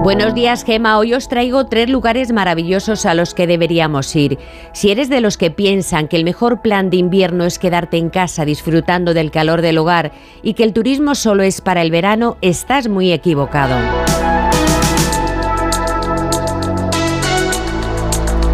[0.03, 0.97] Buenos días, Gema.
[0.97, 4.37] Hoy os traigo tres lugares maravillosos a los que deberíamos ir.
[4.73, 8.09] Si eres de los que piensan que el mejor plan de invierno es quedarte en
[8.09, 10.11] casa disfrutando del calor del hogar
[10.43, 13.77] y que el turismo solo es para el verano, estás muy equivocado.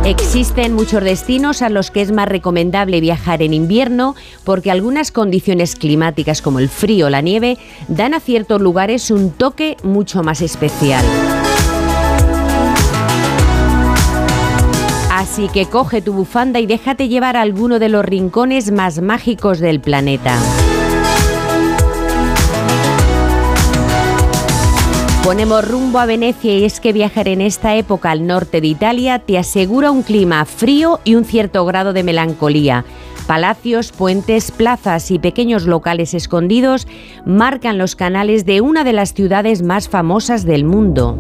[0.06, 5.76] Existen muchos destinos a los que es más recomendable viajar en invierno porque algunas condiciones
[5.76, 10.42] climáticas como el frío o la nieve dan a ciertos lugares un toque mucho más
[10.42, 11.06] especial.
[15.10, 19.60] Así que coge tu bufanda y déjate llevar a alguno de los rincones más mágicos
[19.60, 20.38] del planeta.
[25.24, 29.20] Ponemos rumbo a Venecia y es que viajar en esta época al norte de Italia
[29.20, 32.84] te asegura un clima frío y un cierto grado de melancolía.
[33.26, 36.88] Palacios, puentes, plazas y pequeños locales escondidos
[37.26, 41.18] marcan los canales de una de las ciudades más famosas del mundo.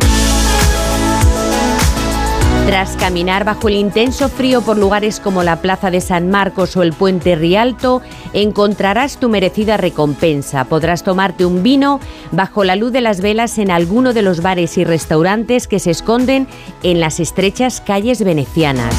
[2.66, 6.82] Tras caminar bajo el intenso frío por lugares como la Plaza de San Marcos o
[6.82, 10.64] el Puente Rialto, encontrarás tu merecida recompensa.
[10.64, 12.00] Podrás tomarte un vino
[12.32, 15.92] bajo la luz de las velas en alguno de los bares y restaurantes que se
[15.92, 16.48] esconden
[16.84, 18.96] en las estrechas calles venecianas.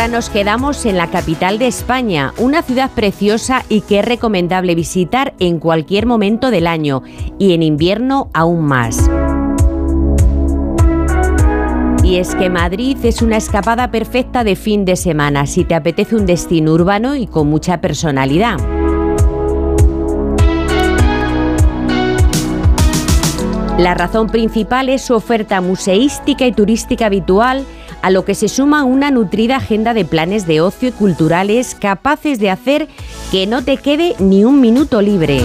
[0.00, 4.74] Ahora nos quedamos en la capital de España, una ciudad preciosa y que es recomendable
[4.74, 7.02] visitar en cualquier momento del año
[7.38, 9.10] y en invierno aún más.
[12.02, 16.16] Y es que Madrid es una escapada perfecta de fin de semana si te apetece
[16.16, 18.56] un destino urbano y con mucha personalidad.
[23.78, 27.66] La razón principal es su oferta museística y turística habitual,
[28.02, 32.38] a lo que se suma una nutrida agenda de planes de ocio y culturales capaces
[32.38, 32.88] de hacer
[33.30, 35.42] que no te quede ni un minuto libre.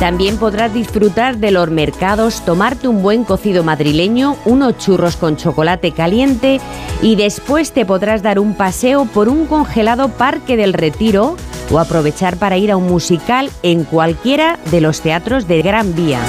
[0.00, 5.92] También podrás disfrutar de los mercados, tomarte un buen cocido madrileño, unos churros con chocolate
[5.92, 6.58] caliente
[7.02, 11.36] y después te podrás dar un paseo por un congelado Parque del Retiro
[11.70, 16.26] o aprovechar para ir a un musical en cualquiera de los teatros de Gran Vía.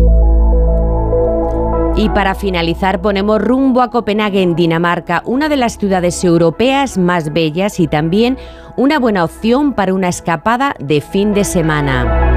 [1.96, 7.34] Y para finalizar ponemos rumbo a Copenhague en Dinamarca, una de las ciudades europeas más
[7.34, 8.38] bellas y también
[8.78, 12.30] una buena opción para una escapada de fin de semana.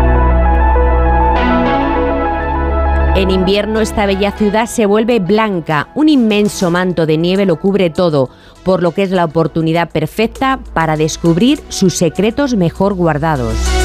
[3.16, 7.88] En invierno esta bella ciudad se vuelve blanca, un inmenso manto de nieve lo cubre
[7.88, 8.28] todo,
[8.64, 13.83] por lo que es la oportunidad perfecta para descubrir sus secretos mejor guardados.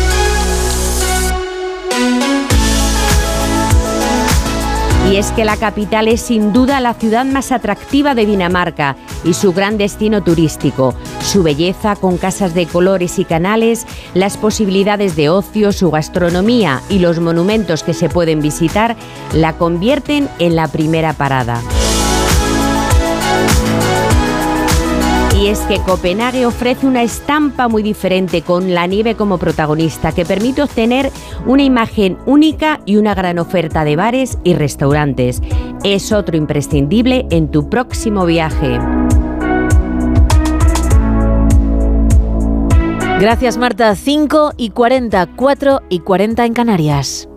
[5.09, 9.33] Y es que la capital es sin duda la ciudad más atractiva de Dinamarca y
[9.33, 10.93] su gran destino turístico.
[11.23, 16.99] Su belleza con casas de colores y canales, las posibilidades de ocio, su gastronomía y
[16.99, 18.95] los monumentos que se pueden visitar
[19.33, 21.59] la convierten en la primera parada.
[25.49, 30.61] Es que Copenhague ofrece una estampa muy diferente con la nieve como protagonista que permite
[30.61, 31.11] obtener
[31.47, 35.41] una imagen única y una gran oferta de bares y restaurantes.
[35.83, 38.77] Es otro imprescindible en tu próximo viaje.
[43.19, 43.95] Gracias, Marta.
[43.95, 47.27] 5 y 40, 4 y 40 en Canarias.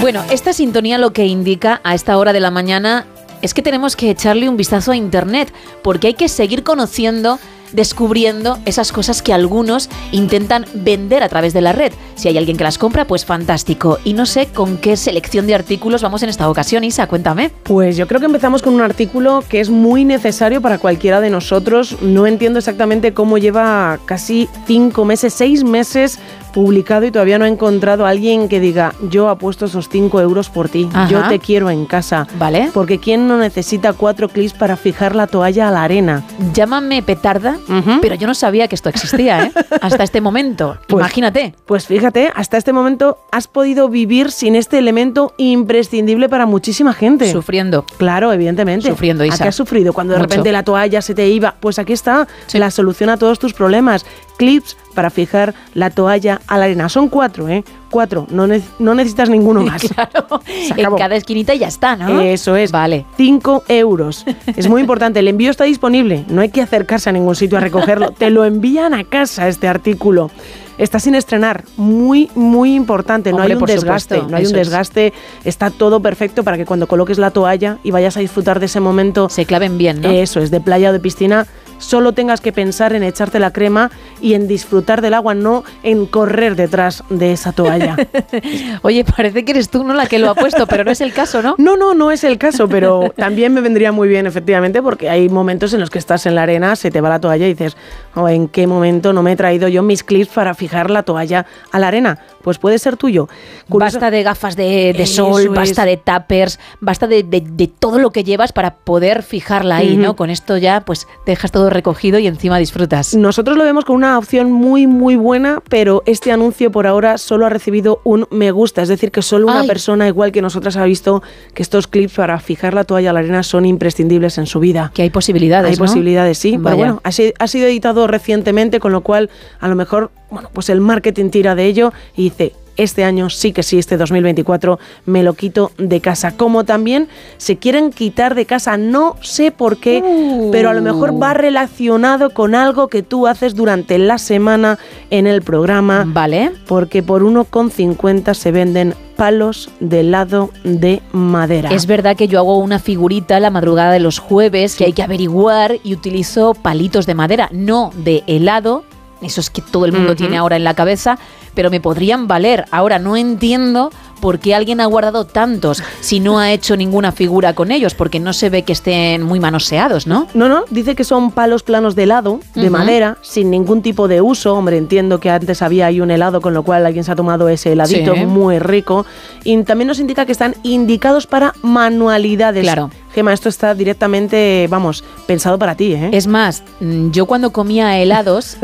[0.00, 3.04] Bueno, esta sintonía lo que indica a esta hora de la mañana
[3.42, 7.38] es que tenemos que echarle un vistazo a Internet, porque hay que seguir conociendo,
[7.72, 11.92] descubriendo esas cosas que algunos intentan vender a través de la red.
[12.14, 13.98] Si hay alguien que las compra, pues fantástico.
[14.02, 17.50] Y no sé con qué selección de artículos vamos en esta ocasión, Isa, cuéntame.
[17.64, 21.28] Pues yo creo que empezamos con un artículo que es muy necesario para cualquiera de
[21.28, 21.96] nosotros.
[22.00, 26.18] No entiendo exactamente cómo lleva casi cinco meses, seis meses
[26.50, 30.50] publicado y todavía no he encontrado a alguien que diga yo apuesto esos 5 euros
[30.50, 31.08] por ti, Ajá.
[31.08, 32.26] yo te quiero en casa.
[32.38, 32.70] Vale.
[32.74, 36.24] Porque ¿quién no necesita cuatro clics para fijar la toalla a la arena?
[36.52, 37.56] Llámame petarda,
[38.02, 39.52] pero yo no sabía que esto existía, ¿eh?
[39.80, 40.76] Hasta este momento.
[40.88, 41.54] Pues- Imagínate.
[41.66, 47.30] Pues fíjate, hasta este momento has podido vivir sin este elemento imprescindible para muchísima gente.
[47.30, 47.84] Sufriendo.
[47.98, 48.88] Claro, evidentemente.
[48.90, 49.44] Sufriendo, ¿A Isa.
[49.44, 49.92] qué has sufrido?
[49.92, 50.28] Cuando de Mucho.
[50.30, 51.54] repente la toalla se te iba.
[51.60, 54.04] Pues aquí está la solución a todos tus problemas.
[54.40, 56.88] Clips para fijar la toalla a la arena.
[56.88, 57.62] Son cuatro, ¿eh?
[57.90, 58.26] Cuatro.
[58.30, 59.82] No, ne- no necesitas ninguno más.
[59.82, 60.40] Claro,
[60.76, 62.22] en cada esquinita ya está, ¿no?
[62.22, 62.72] Eso es.
[62.72, 63.04] Vale.
[63.18, 64.24] 5 euros.
[64.56, 65.20] Es muy importante.
[65.20, 66.24] El envío está disponible.
[66.28, 68.12] No hay que acercarse a ningún sitio a recogerlo.
[68.12, 70.30] Te lo envían a casa este artículo.
[70.78, 71.64] Está sin estrenar.
[71.76, 73.32] Muy, muy importante.
[73.34, 74.14] No hay un desgaste.
[74.14, 74.56] supuesto, no hay un es.
[74.56, 75.12] desgaste.
[75.44, 78.80] Está todo perfecto para que cuando coloques la toalla y vayas a disfrutar de ese
[78.80, 79.28] momento.
[79.28, 80.08] Se claven bien, ¿no?
[80.08, 81.46] Eso es, de playa o de piscina.
[81.80, 86.06] Solo tengas que pensar en echarte la crema y en disfrutar del agua, no en
[86.06, 87.96] correr detrás de esa toalla.
[88.82, 89.94] Oye, parece que eres tú, ¿no?
[89.94, 91.56] La que lo ha puesto, pero no es el caso, ¿no?
[91.58, 95.28] No, no, no es el caso, pero también me vendría muy bien, efectivamente, porque hay
[95.28, 97.76] momentos en los que estás en la arena, se te va la toalla y dices,
[98.14, 101.46] "Oh, ¿en qué momento no me he traído yo mis clips para fijar la toalla
[101.72, 102.18] a la arena?
[102.42, 103.28] Pues puede ser tuyo.
[103.68, 105.48] Curioso- Basta de gafas de, sol, es.
[105.50, 109.96] basta de tuppers, basta de, de- de todo lo que llevas para poder fijarla ahí.
[109.96, 110.16] ¿no?
[110.16, 113.14] Con esto ya, pues, dejas todo recogido y encima disfrutas.
[113.14, 117.44] Nosotros lo vemos como una opción muy, muy buena, pero este anuncio por ahora solo
[117.46, 118.82] ha recibido un me gusta.
[118.82, 119.66] Es decir, que solo una Ay.
[119.66, 121.22] persona igual que nosotras ha visto
[121.54, 124.90] que estos clips para fijar la toalla a la arena son imprescindibles en su vida.
[124.94, 125.84] Que hay posibilidades, Hay ¿no?
[125.84, 126.58] posibilidades, sí.
[126.62, 127.12] Pero bueno, ha
[127.48, 129.28] sido editado recientemente, con lo cual
[129.58, 132.52] a lo mejor, bueno, pues el marketing tira de ello y dice.
[132.76, 136.34] Este año sí que sí, este 2024 me lo quito de casa.
[136.34, 140.02] Como también se quieren quitar de casa, no sé por qué,
[140.50, 144.78] pero a lo mejor va relacionado con algo que tú haces durante la semana
[145.10, 146.04] en el programa.
[146.06, 146.52] Vale.
[146.66, 151.68] Porque por 1,50 se venden palos de helado de madera.
[151.68, 155.02] Es verdad que yo hago una figurita la madrugada de los jueves que hay que
[155.02, 158.84] averiguar y utilizo palitos de madera, no de helado,
[159.22, 161.18] esos que todo el mundo tiene ahora en la cabeza,
[161.54, 162.64] pero me podrían valer.
[162.70, 163.90] Ahora no entiendo
[164.20, 168.20] por qué alguien ha guardado tantos si no ha hecho ninguna figura con ellos, porque
[168.20, 170.26] no se ve que estén muy manoseados, ¿no?
[170.34, 174.20] No, no, dice que son palos planos de helado, de madera, sin ningún tipo de
[174.20, 174.54] uso.
[174.54, 177.48] Hombre, entiendo que antes había ahí un helado, con lo cual alguien se ha tomado
[177.48, 178.26] ese heladito Sí.
[178.26, 179.06] muy rico.
[179.42, 182.62] Y también nos indica que están indicados para manualidades.
[182.62, 182.90] Claro.
[183.14, 186.10] Gema, esto está directamente, vamos, pensado para ti, ¿eh?
[186.12, 188.56] Es más, mm, yo cuando comía helados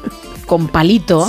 [0.46, 1.26] con palito,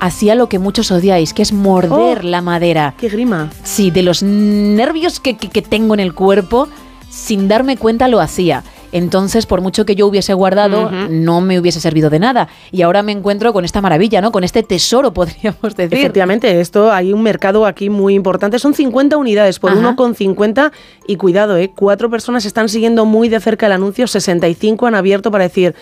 [0.00, 2.22] hacía lo que muchos odiáis, que es morder Oh.
[2.28, 2.94] la madera.
[2.98, 3.50] ¡Qué grima!
[3.62, 6.68] Sí, de los nervios que, que- que tengo en el cuerpo,
[7.08, 8.64] sin darme cuenta lo hacía.
[8.92, 12.48] Entonces, por mucho que yo hubiese guardado, no me hubiese servido de nada.
[12.72, 14.32] Y ahora me encuentro con esta maravilla, ¿no?
[14.32, 15.98] Con este tesoro, podríamos decir.
[15.98, 18.58] Efectivamente, esto hay un mercado aquí muy importante.
[18.58, 19.96] Son 50 unidades por Ajá.
[19.96, 20.72] 1,50
[21.06, 21.70] y cuidado, ¿eh?
[21.74, 25.74] cuatro personas están siguiendo muy de cerca el anuncio, 65 han abierto para decir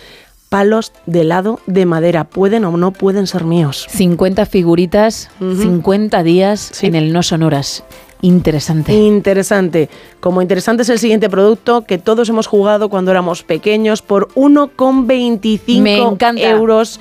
[0.48, 3.86] palos de helado de madera, pueden o no pueden ser míos.
[3.90, 7.84] 50 figuritas, 50 días en el No Sonoras.
[8.20, 8.92] Interesante.
[8.92, 9.88] Interesante.
[10.20, 15.80] Como interesante es el siguiente producto que todos hemos jugado cuando éramos pequeños por 1,25
[15.80, 16.42] Me encanta.
[16.42, 16.98] euros.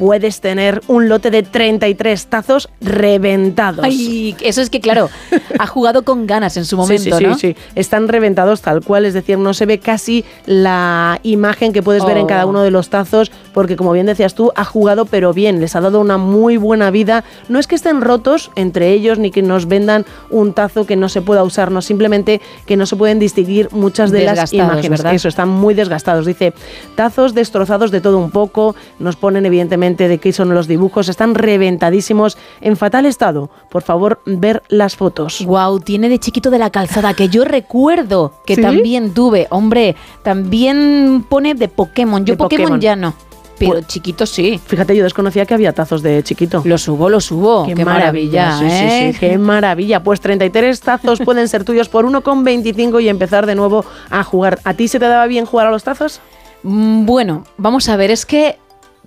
[0.00, 3.84] Puedes tener un lote de 33 tazos reventados.
[3.84, 5.10] Ay, eso es que, claro,
[5.58, 7.34] ha jugado con ganas en su momento, sí, sí, ¿no?
[7.34, 7.56] sí, sí.
[7.74, 12.16] Están reventados tal cual, es decir, no se ve casi la imagen que puedes ver
[12.16, 12.26] en Oh.
[12.28, 15.76] cada uno de los tazos, porque como bien decías tú, ha jugado pero bien, les
[15.76, 17.22] ha dado una muy buena vida.
[17.50, 21.10] No es que estén rotos entre ellos ni que nos vendan un tazo que no
[21.10, 24.88] se pueda usar, no simplemente que no se pueden distinguir muchas de las imágenes.
[25.02, 25.14] ¿verdad?
[25.14, 26.24] Eso, están muy desgastados.
[26.24, 26.54] Dice,
[26.94, 31.34] tazos destrozados de todo un poco, nos ponen evidentemente de qué son los dibujos, están
[31.34, 33.50] reventadísimos, en fatal estado.
[33.70, 35.44] Por favor, ver las fotos.
[35.44, 38.62] Wow, tiene de chiquito de la calzada que yo recuerdo que ¿Sí?
[38.62, 39.46] también tuve.
[39.50, 42.24] Hombre, también pone de Pokémon.
[42.24, 42.80] Yo De Pokémon, Pokémon.
[42.80, 43.14] ya no.
[43.58, 44.58] Pero Pues- chiquito sí.
[44.66, 46.62] Fíjate, yo desconocía que había tazos de chiquito.
[46.64, 47.66] Lo subo, lo subo.
[47.66, 49.10] Qué, maravilla, sí, sí, ¿eh?
[49.12, 50.02] sí, qué maravilla.
[50.02, 54.60] Pues 33 tazos pueden ser tuyos por 1,25 y empezar de nuevo a jugar.
[54.64, 56.20] ¿A ti se te daba bien jugar a los tazos?
[56.62, 58.56] Mm, Bueno, vamos a ver, es que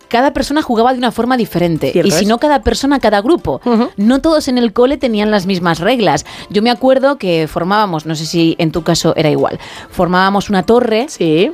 [0.10, 1.92] cada persona jugaba de una forma diferente.
[1.92, 2.28] Cierto y si es.
[2.30, 3.62] no, cada persona, cada grupo.
[3.98, 6.26] No todos en el cole tenían las mismas reglas.
[6.50, 10.64] Yo me acuerdo que formábamos, no sé si en tu caso era igual, formábamos una
[10.64, 11.08] torre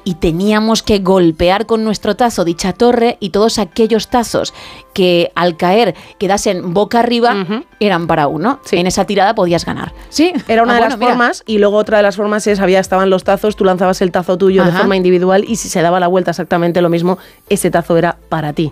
[0.04, 4.54] y teníamos que golpear con nuestro tazo dicha torre y todos aquellos tazos
[4.94, 7.36] que al caer quedasen boca arriba
[7.80, 8.60] eran para uno.
[8.72, 9.94] En esa tirada podías ganar.
[10.10, 11.12] Sí, Era una Ah, de bueno, las mira.
[11.12, 14.12] formas y luego otra de las formas es, había, estaban los tazos, tú lanzabas el
[14.12, 17.18] tazo tuyo de forma individual y si se daba la vuelta exactamente lo mismo,
[17.50, 18.72] ese tazo era para ti.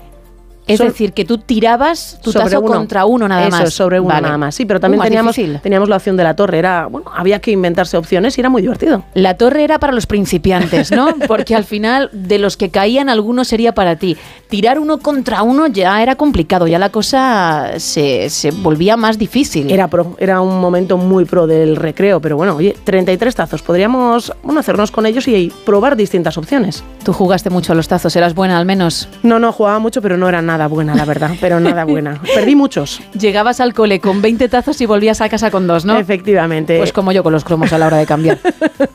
[0.68, 2.74] Es decir, que tú tirabas tu sobre tazo uno.
[2.74, 3.74] contra uno nada Eso, más.
[3.74, 4.22] sobre uno Vale.
[4.24, 4.55] nada más.
[4.55, 6.59] Sí, pero también Uh, teníamos, teníamos la opción de la torre.
[6.59, 9.03] Era, bueno, había que inventarse opciones y era muy divertido.
[9.13, 11.07] La torre era para los principiantes, ¿no?
[11.28, 14.18] Porque al final, de los que caían, alguno sería para ti.
[14.49, 19.70] Tirar uno contra uno ya era complicado, ya la cosa se, se volvía más difícil.
[19.72, 23.61] Era pro, era un momento muy pro del recreo, pero bueno, oye, 33 tazos.
[23.61, 26.84] Podríamos bueno, hacernos con ellos y probar distintas opciones.
[27.03, 29.07] Tú jugaste mucho a los tazos, eras buena al menos.
[29.22, 31.35] No, no, jugaba mucho, pero no era nada buena, la verdad.
[31.39, 32.19] Pero nada buena.
[32.35, 32.99] Perdí muchos.
[33.13, 35.99] Llegabas al cole con 20 tazos y volvías a casa con dos, ¿no?
[35.99, 36.79] Efectivamente.
[36.79, 38.39] Pues como yo con los cromos a la hora de cambiar.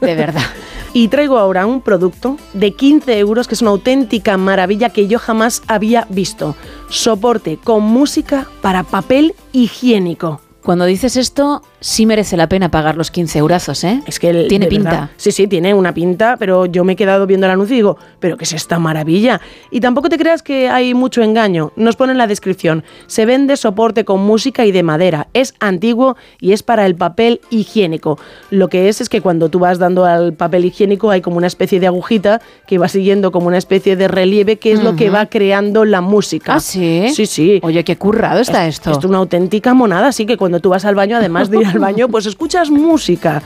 [0.00, 0.42] De verdad.
[0.94, 5.18] Y traigo ahora un producto de 15 euros que es una auténtica maravilla que yo
[5.18, 6.54] jamás había visto.
[6.90, 10.42] Soporte con música para papel higiénico.
[10.62, 14.00] Cuando dices esto, sí merece la pena pagar los 15 eurazos, ¿eh?
[14.06, 14.90] Es que el- Tiene pinta.
[14.90, 17.78] verdad, sí, sí, tiene una pinta, pero yo me he quedado viendo el anuncio y
[17.80, 19.40] digo, pero ¿qué es esta maravilla?
[19.70, 21.72] Y tampoco te creas que hay mucho engaño.
[21.76, 25.28] Nos pone en la descripción, se vende soporte con música y de madera.
[25.34, 28.18] Es antiguo y es para el papel higiénico.
[28.50, 31.46] Lo que es es que cuando tú vas dando al papel higiénico hay como una
[31.48, 35.10] especie de agujita que va siguiendo como una especie de relieve que es lo que
[35.10, 36.54] va creando la música.
[36.54, 37.08] ¿Ah, sí?
[37.14, 37.60] Sí, sí.
[37.62, 38.90] Oye, qué currado está esto.
[38.90, 41.66] Esto es una auténtica monada, así que cuando tú vas al baño, además de ir
[41.72, 43.42] al baño, pues escuchas música.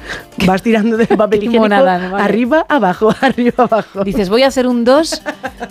[0.47, 2.11] Vas tirando del papel higiénico monada, ¿no?
[2.13, 2.25] Vale.
[2.25, 4.05] arriba, abajo, arriba, abajo.
[4.05, 5.23] Dices, voy a hacer un 2,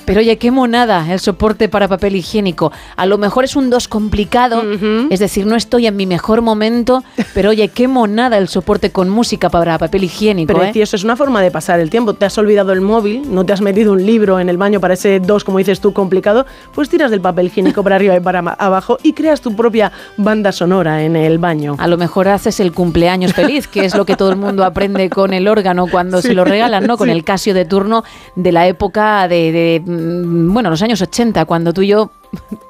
[0.06, 2.72] pero oye, qué monada el soporte para papel higiénico.
[2.96, 4.64] A lo mejor es un 2 complicado,
[5.10, 7.04] es decir, no estoy en mi mejor momento,
[7.34, 10.54] pero oye, qué monada el soporte con música para papel higiénico.
[10.54, 10.56] ¿eh?
[10.56, 12.14] Precioso, es una forma de pasar el tiempo.
[12.14, 14.94] Te has olvidado el móvil, no te has metido un libro en el baño para
[14.94, 18.40] ese 2, como dices tú, complicado, pues tiras del papel higiénico para arriba y para
[18.40, 21.76] abajo y creas tu propia banda sonora en el baño.
[21.80, 25.10] A lo mejor haces el cumpleaños feliz, que es lo que todo el mundo aprende
[25.10, 26.98] con el órgano cuando Sí, se lo regalan, ¿no?
[26.98, 27.12] Con sí.
[27.12, 28.04] el Casio de turno
[28.36, 32.12] de la época de, de, mm, bueno, los años 80, cuando tú y yo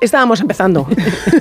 [0.01, 0.87] Estábamos empezando.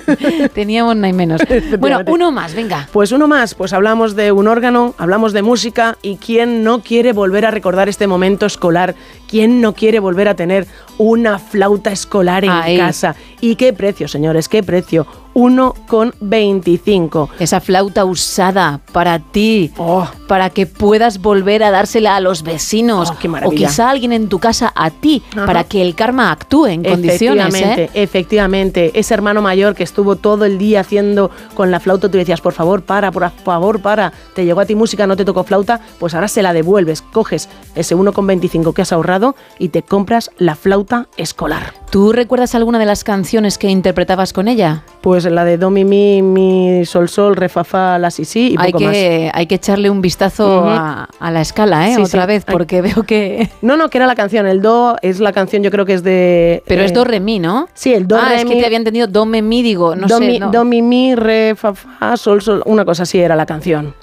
[0.55, 1.41] teníamos hay menos.
[1.79, 2.89] Bueno, uno más, venga.
[2.93, 7.13] Pues uno más, pues hablamos de un órgano, hablamos de música y quién no quiere
[7.13, 8.95] volver a recordar este momento escolar,
[9.29, 10.67] quién no quiere volver a tener
[10.99, 12.79] una flauta escolar en Ahí.
[12.79, 13.15] casa.
[13.41, 14.49] ¿Y qué precio, señores?
[14.49, 15.07] ¿Qué precio?
[15.35, 17.29] 1,25.
[17.41, 20.07] Esa flauta usada para ti, Oh.
[20.29, 24.29] para que puedas volver a dársela a los vecinos Oh, qué o quizá alguien en
[24.29, 25.47] tu casa a ti, Ajá.
[25.47, 27.47] para que el karma actúe en condiciones.
[27.49, 28.03] Efectivamente, ¿eh?
[28.15, 28.93] Efectivamente.
[28.95, 32.53] Ese hermano mayor que estuvo todo el día haciendo con la flauta, tú decías, por
[32.53, 34.13] favor, para, por favor, para.
[34.35, 37.03] Te llegó a ti música, no te tocó flauta, pues ahora se la devuelves.
[37.03, 41.75] Coges ese 1,25 que has ahorrado y te compras la flauta escolar.
[41.91, 44.85] ¿Tú recuerdas alguna de las canciones que interpretabas con ella?
[45.05, 48.53] Pues la de do, mi, mi, mi, sol, sol, re, fa, fa, la, si, si
[48.53, 51.97] y hay, poco que, hay que echarle un vistazo a, a la escala, ¿eh?
[51.97, 52.29] Sí, Otra sí.
[52.29, 53.37] vez, Hay- porque veo que...
[53.41, 53.49] más.
[53.61, 54.47] No, no, que era la canción.
[54.47, 56.63] El do es la canción, yo creo que es de.
[56.67, 57.69] Pero es eh, do, re, mi, ¿no?
[57.75, 60.07] Sí, el do, ah, re, es que te había entendido do, me, mi, digo, no
[60.07, 60.27] do, sé.
[60.27, 60.51] mi, no.
[60.51, 62.63] do, mi, mi, re, fa, fa, sol, sol.
[62.65, 63.95] Una cosa así era la canción.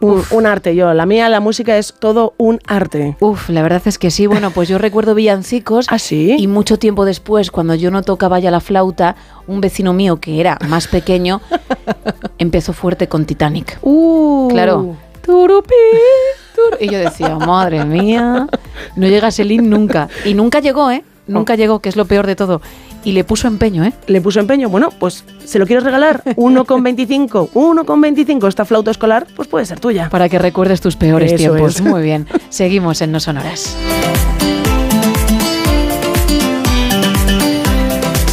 [0.00, 0.92] Un, un arte, yo.
[0.92, 3.16] La mía, la música es todo un arte.
[3.20, 4.26] Uf, la verdad es que sí.
[4.26, 5.86] Bueno, pues yo recuerdo villancicos.
[5.88, 6.36] ¿Ah, sí?
[6.38, 9.16] Y mucho tiempo después, cuando yo no tocaba ya la flauta,
[9.46, 11.40] un vecino mío que era más pequeño
[12.38, 13.78] empezó fuerte con Titanic.
[13.82, 14.48] Uh.
[14.50, 14.96] Claro.
[16.80, 18.46] Y yo decía, madre mía,
[18.96, 20.08] no llega Selín nunca.
[20.24, 21.04] Y nunca llegó, ¿eh?
[21.26, 22.60] Nunca llegó, que es lo peor de todo.
[23.06, 23.92] Y le puso empeño, ¿eh?
[24.08, 24.68] Le puso empeño.
[24.68, 26.24] Bueno, pues se lo quieres regalar.
[26.34, 27.50] 1,25.
[27.52, 30.08] 1,25 esta flauta escolar, pues puede ser tuya.
[30.10, 31.76] Para que recuerdes tus peores Eso tiempos.
[31.76, 31.82] es.
[31.82, 32.26] Muy bien.
[32.48, 33.76] Seguimos en No Sonoras.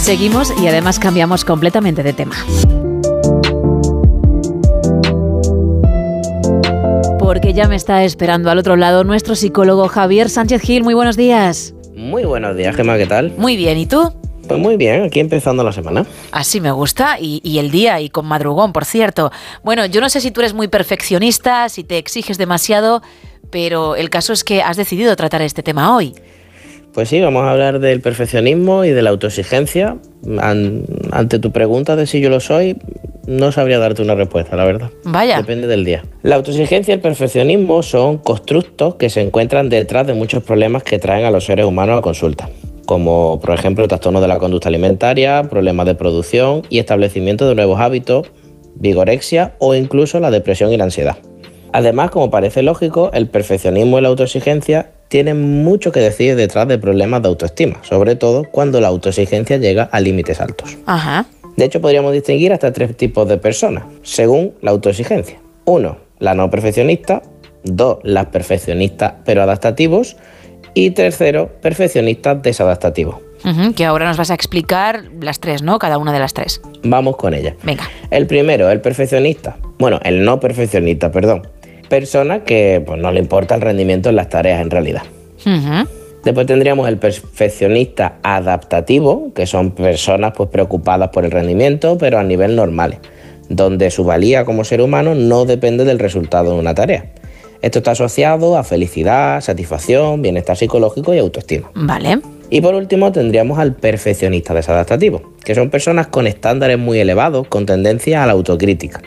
[0.02, 2.36] Seguimos y además cambiamos completamente de tema.
[7.20, 10.84] Porque ya me está esperando al otro lado nuestro psicólogo Javier Sánchez Gil.
[10.84, 11.76] Muy buenos días.
[11.96, 13.34] Muy buenos días, Gemma, ¿qué tal?
[13.38, 14.12] Muy bien, ¿y tú?
[14.48, 16.06] Pues muy bien, aquí empezando la semana.
[16.32, 19.32] Así me gusta y, y el día y con madrugón, por cierto.
[19.64, 23.02] Bueno, yo no sé si tú eres muy perfeccionista, si te exiges demasiado,
[23.52, 26.14] pero el caso es que has decidido tratar este tema hoy.
[26.94, 29.98] Pues sí, vamos a hablar del perfeccionismo y de la autoexigencia.
[30.40, 32.78] An- ante tu pregunta de si yo lo soy,
[33.26, 34.92] no sabría darte una respuesta, la verdad.
[35.04, 35.38] Vaya.
[35.38, 36.04] Depende del día.
[36.22, 41.00] La autoexigencia y el perfeccionismo son constructos que se encuentran detrás de muchos problemas que
[41.00, 42.50] traen a los seres humanos a consulta.
[42.86, 47.80] Como por ejemplo trastornos de la conducta alimentaria, problemas de producción y establecimiento de nuevos
[47.80, 48.28] hábitos,
[48.76, 51.18] vigorexia o incluso la depresión y la ansiedad.
[51.72, 56.78] Además, como parece lógico, el perfeccionismo y la autoexigencia tienen mucho que decir detrás de
[56.78, 60.78] problemas de autoestima, sobre todo cuando la autoexigencia llega a límites altos.
[60.86, 61.26] Ajá.
[61.56, 65.40] De hecho, podríamos distinguir hasta tres tipos de personas, según la autoexigencia.
[65.66, 67.22] Uno, la no perfeccionista.
[67.64, 70.18] Dos, las perfeccionistas pero adaptativos.
[70.74, 73.16] Y tercero, perfeccionistas desadaptativos.
[73.76, 75.78] Que ahora nos vas a explicar las tres, ¿no?
[75.78, 76.62] Cada una de las tres.
[76.84, 77.56] Vamos con ellas.
[77.64, 77.84] Venga.
[78.10, 79.58] El primero, el perfeccionista.
[79.80, 81.46] Bueno, el no perfeccionista, perdón.
[81.90, 85.04] Persona que pues, no le importa el rendimiento en las tareas en realidad.
[86.24, 92.24] Después tendríamos el perfeccionista adaptativo, que son personas pues, preocupadas por el rendimiento, pero a
[92.24, 93.00] nivel normal,
[93.50, 97.12] donde su valía como ser humano no depende del resultado de una tarea.
[97.64, 101.72] Esto está asociado a felicidad, satisfacción, bienestar psicológico y autoestima.
[101.74, 102.20] Vale.
[102.52, 107.66] Y por último tendríamos al perfeccionista desadaptativo, que son personas con estándares muy elevados, con
[107.66, 109.02] tendencia a la autocrítica.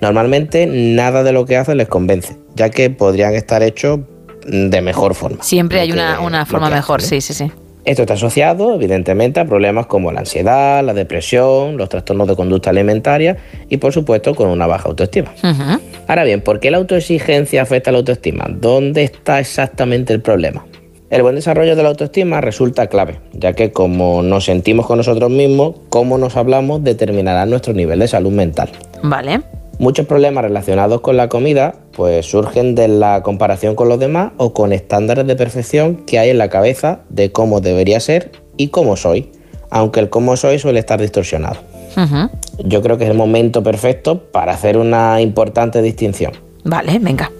[0.00, 4.00] Normalmente nada de lo que hacen les convence, ya que podrían estar hechos
[4.46, 5.42] de mejor forma.
[5.42, 7.52] Siempre hay una, que- una forma mejor, hacen, sí, sí, sí.
[7.88, 12.68] Esto está asociado, evidentemente, a problemas como la ansiedad, la depresión, los trastornos de conducta
[12.68, 13.38] alimentaria
[13.70, 15.32] y, por supuesto, con una baja autoestima.
[16.06, 18.44] Ahora bien, ¿por qué la autoexigencia afecta a la autoestima?
[18.50, 20.66] ¿Dónde está exactamente el problema?
[21.08, 25.30] El buen desarrollo de la autoestima resulta clave, ya que como nos sentimos con nosotros
[25.30, 28.68] mismos, cómo nos hablamos determinará nuestro nivel de salud mental.
[29.02, 29.40] Vale.
[29.78, 34.52] Muchos problemas relacionados con la comida pues surgen de la comparación con los demás o
[34.52, 38.96] con estándares de perfección que hay en la cabeza de cómo debería ser y cómo
[38.96, 39.30] soy,
[39.70, 41.58] aunque el cómo soy suele estar distorsionado.
[42.64, 46.32] Yo creo que es el momento perfecto para hacer una importante distinción.
[46.64, 47.30] Vale, venga.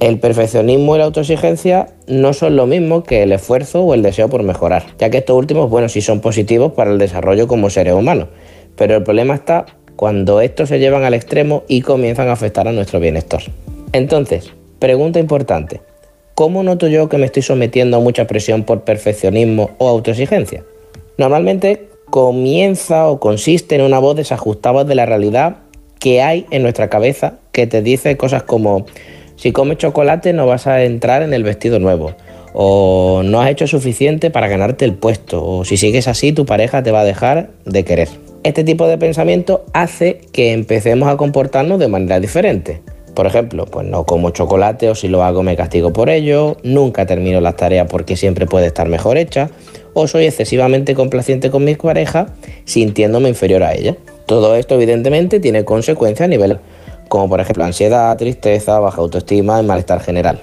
[0.00, 4.28] El perfeccionismo y la autoexigencia no son lo mismo que el esfuerzo o el deseo
[4.28, 7.94] por mejorar, ya que estos últimos, bueno, sí son positivos para el desarrollo como seres
[7.94, 8.28] humanos,
[8.76, 9.66] pero el problema está
[9.96, 13.42] cuando estos se llevan al extremo y comienzan a afectar a nuestro bienestar.
[13.92, 15.80] Entonces, pregunta importante,
[16.34, 20.64] ¿cómo noto yo que me estoy sometiendo a mucha presión por perfeccionismo o autoexigencia?
[21.18, 25.56] Normalmente comienza o consiste en una voz desajustada de la realidad
[25.98, 28.86] que hay en nuestra cabeza que te dice cosas como
[29.36, 32.14] si comes chocolate no vas a entrar en el vestido nuevo
[32.54, 36.82] o no has hecho suficiente para ganarte el puesto o si sigues así tu pareja
[36.82, 38.08] te va a dejar de querer.
[38.44, 42.82] Este tipo de pensamiento hace que empecemos a comportarnos de manera diferente.
[43.14, 47.06] Por ejemplo, pues no como chocolate o si lo hago me castigo por ello, nunca
[47.06, 49.50] termino las tareas porque siempre puede estar mejor hecha,
[49.92, 52.28] o soy excesivamente complaciente con mi pareja
[52.64, 53.96] sintiéndome inferior a ella.
[54.26, 56.58] Todo esto evidentemente tiene consecuencias a nivel
[57.12, 60.40] como por ejemplo ansiedad, tristeza, baja autoestima y malestar general.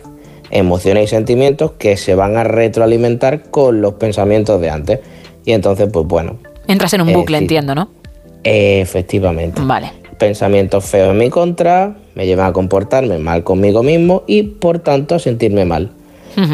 [0.51, 4.99] Emociones y sentimientos que se van a retroalimentar con los pensamientos de antes.
[5.45, 6.37] Y entonces, pues bueno,
[6.69, 7.89] Entras en un Eh, bucle, entiendo, ¿no?
[8.43, 9.61] efectivamente.
[9.61, 9.91] Vale.
[10.17, 15.15] Pensamientos feos en mi contra me llevan a comportarme mal conmigo mismo y por tanto
[15.15, 15.91] a sentirme mal.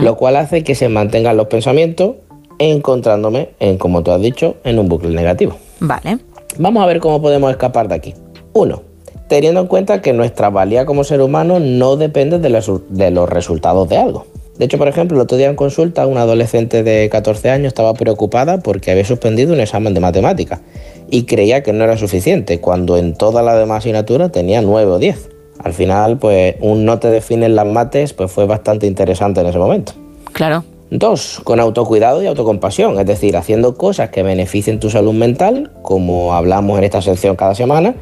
[0.01, 2.15] Lo cual hace que se mantengan los pensamientos
[2.57, 5.57] encontrándome en, como tú has dicho, en un bucle negativo.
[5.79, 6.17] Vale.
[6.57, 8.13] Vamos a ver cómo podemos escapar de aquí.
[8.53, 8.81] Uno,
[9.27, 13.29] teniendo en cuenta que nuestra valía como ser humano no depende de los, de los
[13.29, 14.25] resultados de algo.
[14.57, 17.93] De hecho, por ejemplo, el otro día en consulta una adolescente de 14 años estaba
[17.93, 20.61] preocupada porque había suspendido un examen de matemáticas
[21.09, 24.99] y creía que no era suficiente cuando en todas las demás asignaturas tenía 9 o
[24.99, 25.29] 10.
[25.59, 29.57] Al final, pues un no te definen las mates pues fue bastante interesante en ese
[29.57, 29.93] momento.
[30.31, 30.63] Claro.
[30.89, 36.35] Dos, con autocuidado y autocompasión, es decir, haciendo cosas que beneficien tu salud mental, como
[36.35, 37.95] hablamos en esta sección cada semana,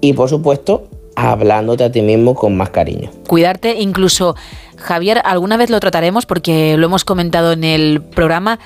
[0.00, 0.84] y por supuesto,
[1.16, 3.10] hablándote a ti mismo con más cariño.
[3.26, 4.34] Cuidarte, incluso,
[4.76, 8.58] Javier, alguna vez lo trataremos porque lo hemos comentado en el programa,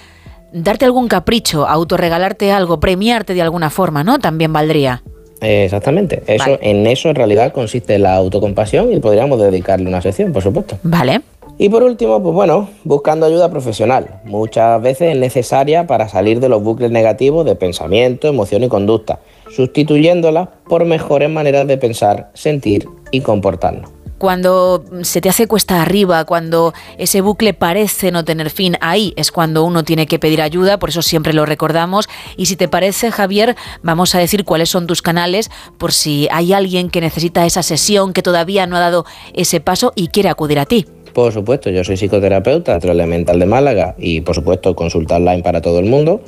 [0.53, 4.19] darte algún capricho, autorregalarte algo, premiarte de alguna forma, ¿no?
[4.19, 5.03] También valdría.
[5.41, 6.59] Exactamente, eso, Vale.
[6.63, 10.79] en eso en realidad consiste la autocompasión y podríamos dedicarle una sección, por supuesto.
[10.83, 11.21] Vale.
[11.59, 14.21] Y por último, pues bueno, buscando ayuda profesional.
[14.25, 19.21] Muchas veces es necesaria para salir de los bucles negativos de pensamiento, emoción y conducta,
[19.51, 23.91] sustituyéndolas por mejores maneras de pensar, sentir y comportarnos.
[24.19, 29.31] Cuando se te hace cuesta arriba, cuando ese bucle parece no tener fin, ahí es
[29.31, 32.09] cuando uno tiene que pedir ayuda, por eso siempre lo recordamos.
[32.39, 36.55] Y si te parece, Javier, vamos a decir cuáles son tus canales por si hay
[36.55, 40.61] alguien que necesita esa sesión, que todavía no ha dado ese paso y quiere acudir
[40.61, 40.87] a ti.
[41.13, 45.61] Por supuesto, yo soy psicoterapeuta, Centro Elemental de Málaga y por supuesto consulta online para
[45.61, 46.23] todo el mundo.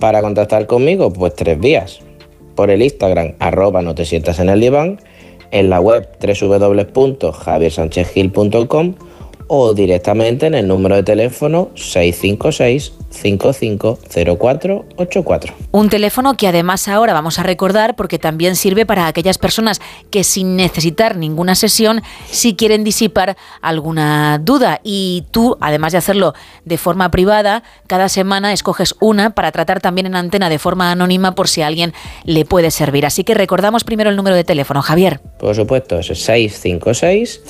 [0.00, 2.00] Para contactar conmigo, pues tres vías.
[2.60, 5.00] Por el Instagram, arroba no te sientas en el diván,
[5.50, 8.94] en la web www.javiersanchezgil.com
[9.52, 15.54] o directamente en el número de teléfono 656 550484.
[15.72, 19.80] Un teléfono que además ahora vamos a recordar porque también sirve para aquellas personas
[20.10, 26.32] que sin necesitar ninguna sesión si quieren disipar alguna duda y tú, además de hacerlo
[26.64, 31.34] de forma privada, cada semana escoges una para tratar también en antena de forma anónima
[31.34, 31.92] por si a alguien
[32.24, 33.04] le puede servir.
[33.04, 35.18] Así que recordamos primero el número de teléfono, Javier.
[35.40, 37.40] Por supuesto, es 656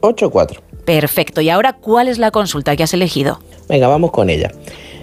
[0.00, 0.60] 550484.
[0.84, 1.40] Perfecto.
[1.40, 3.40] Y ahora, ¿cuál es la consulta que has elegido?
[3.68, 4.50] Venga, vamos con ella.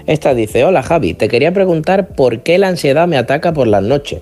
[0.07, 3.83] Esta dice, hola Javi, te quería preguntar por qué la ansiedad me ataca por las
[3.83, 4.21] noches.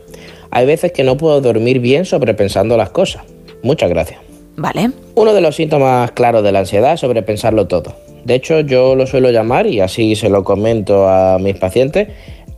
[0.49, 3.23] Hay veces que no puedo dormir bien sobrepensando las cosas.
[3.63, 4.19] Muchas gracias.
[4.55, 4.91] Vale.
[5.15, 7.95] Uno de los síntomas claros de la ansiedad es sobrepensarlo todo.
[8.23, 12.07] De hecho, yo lo suelo llamar, y así se lo comento a mis pacientes,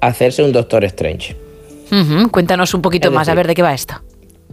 [0.01, 1.35] hacerse un Doctor Strange.
[2.31, 3.95] Cuéntanos un poquito Es más, a ver de qué va esto.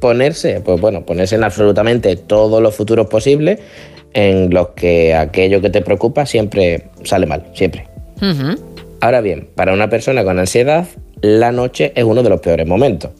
[0.02, 3.60] Ponerse, pues bueno, ponerse en absolutamente todos los futuros posibles
[4.14, 7.86] en los que aquello que te preocupa siempre sale mal, siempre.
[9.00, 10.88] Ahora bien, para una persona con ansiedad,
[11.20, 13.12] la noche es uno de los peores momentos,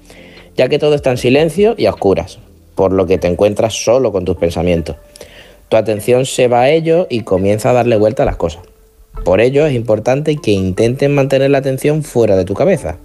[0.56, 2.40] ya que todo está en silencio y a oscuras,
[2.74, 4.96] por lo que te encuentras solo con tus pensamientos.
[5.68, 8.62] Tu atención se va a ello y comienza a darle vuelta a las cosas.
[9.24, 12.98] Por ello es importante que intenten mantener la atención fuera de tu cabeza,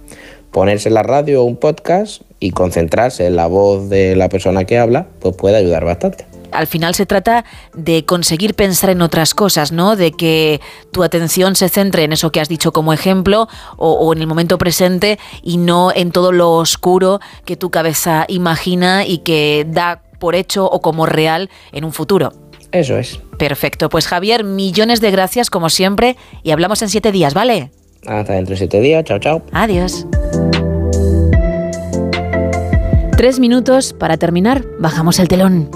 [0.50, 4.78] ponerse la radio o un podcast y concentrarse en la voz de la persona que
[4.78, 6.26] habla, pues puede ayudar bastante.
[6.50, 9.96] Al final se trata de conseguir pensar en otras cosas, ¿no?
[9.96, 10.60] De que
[10.92, 14.26] tu atención se centre en eso que has dicho como ejemplo o, o en el
[14.26, 20.00] momento presente y no en todo lo oscuro que tu cabeza imagina y que da
[20.18, 22.32] por hecho o como real en un futuro.
[22.72, 23.20] Eso es.
[23.38, 27.70] Perfecto, pues Javier, millones de gracias como siempre y hablamos en siete días, ¿vale?
[28.06, 29.04] Hasta dentro de siete días.
[29.04, 29.42] Chao, chao.
[29.52, 30.06] Adiós.
[33.18, 35.68] Tres minutos para terminar, bajamos el telón.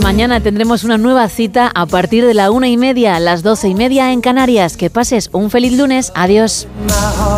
[0.00, 3.66] Mañana tendremos una nueva cita a partir de la una y media, a las doce
[3.66, 4.76] y media en Canarias.
[4.76, 6.12] Que pases un feliz lunes.
[6.14, 6.68] Adiós.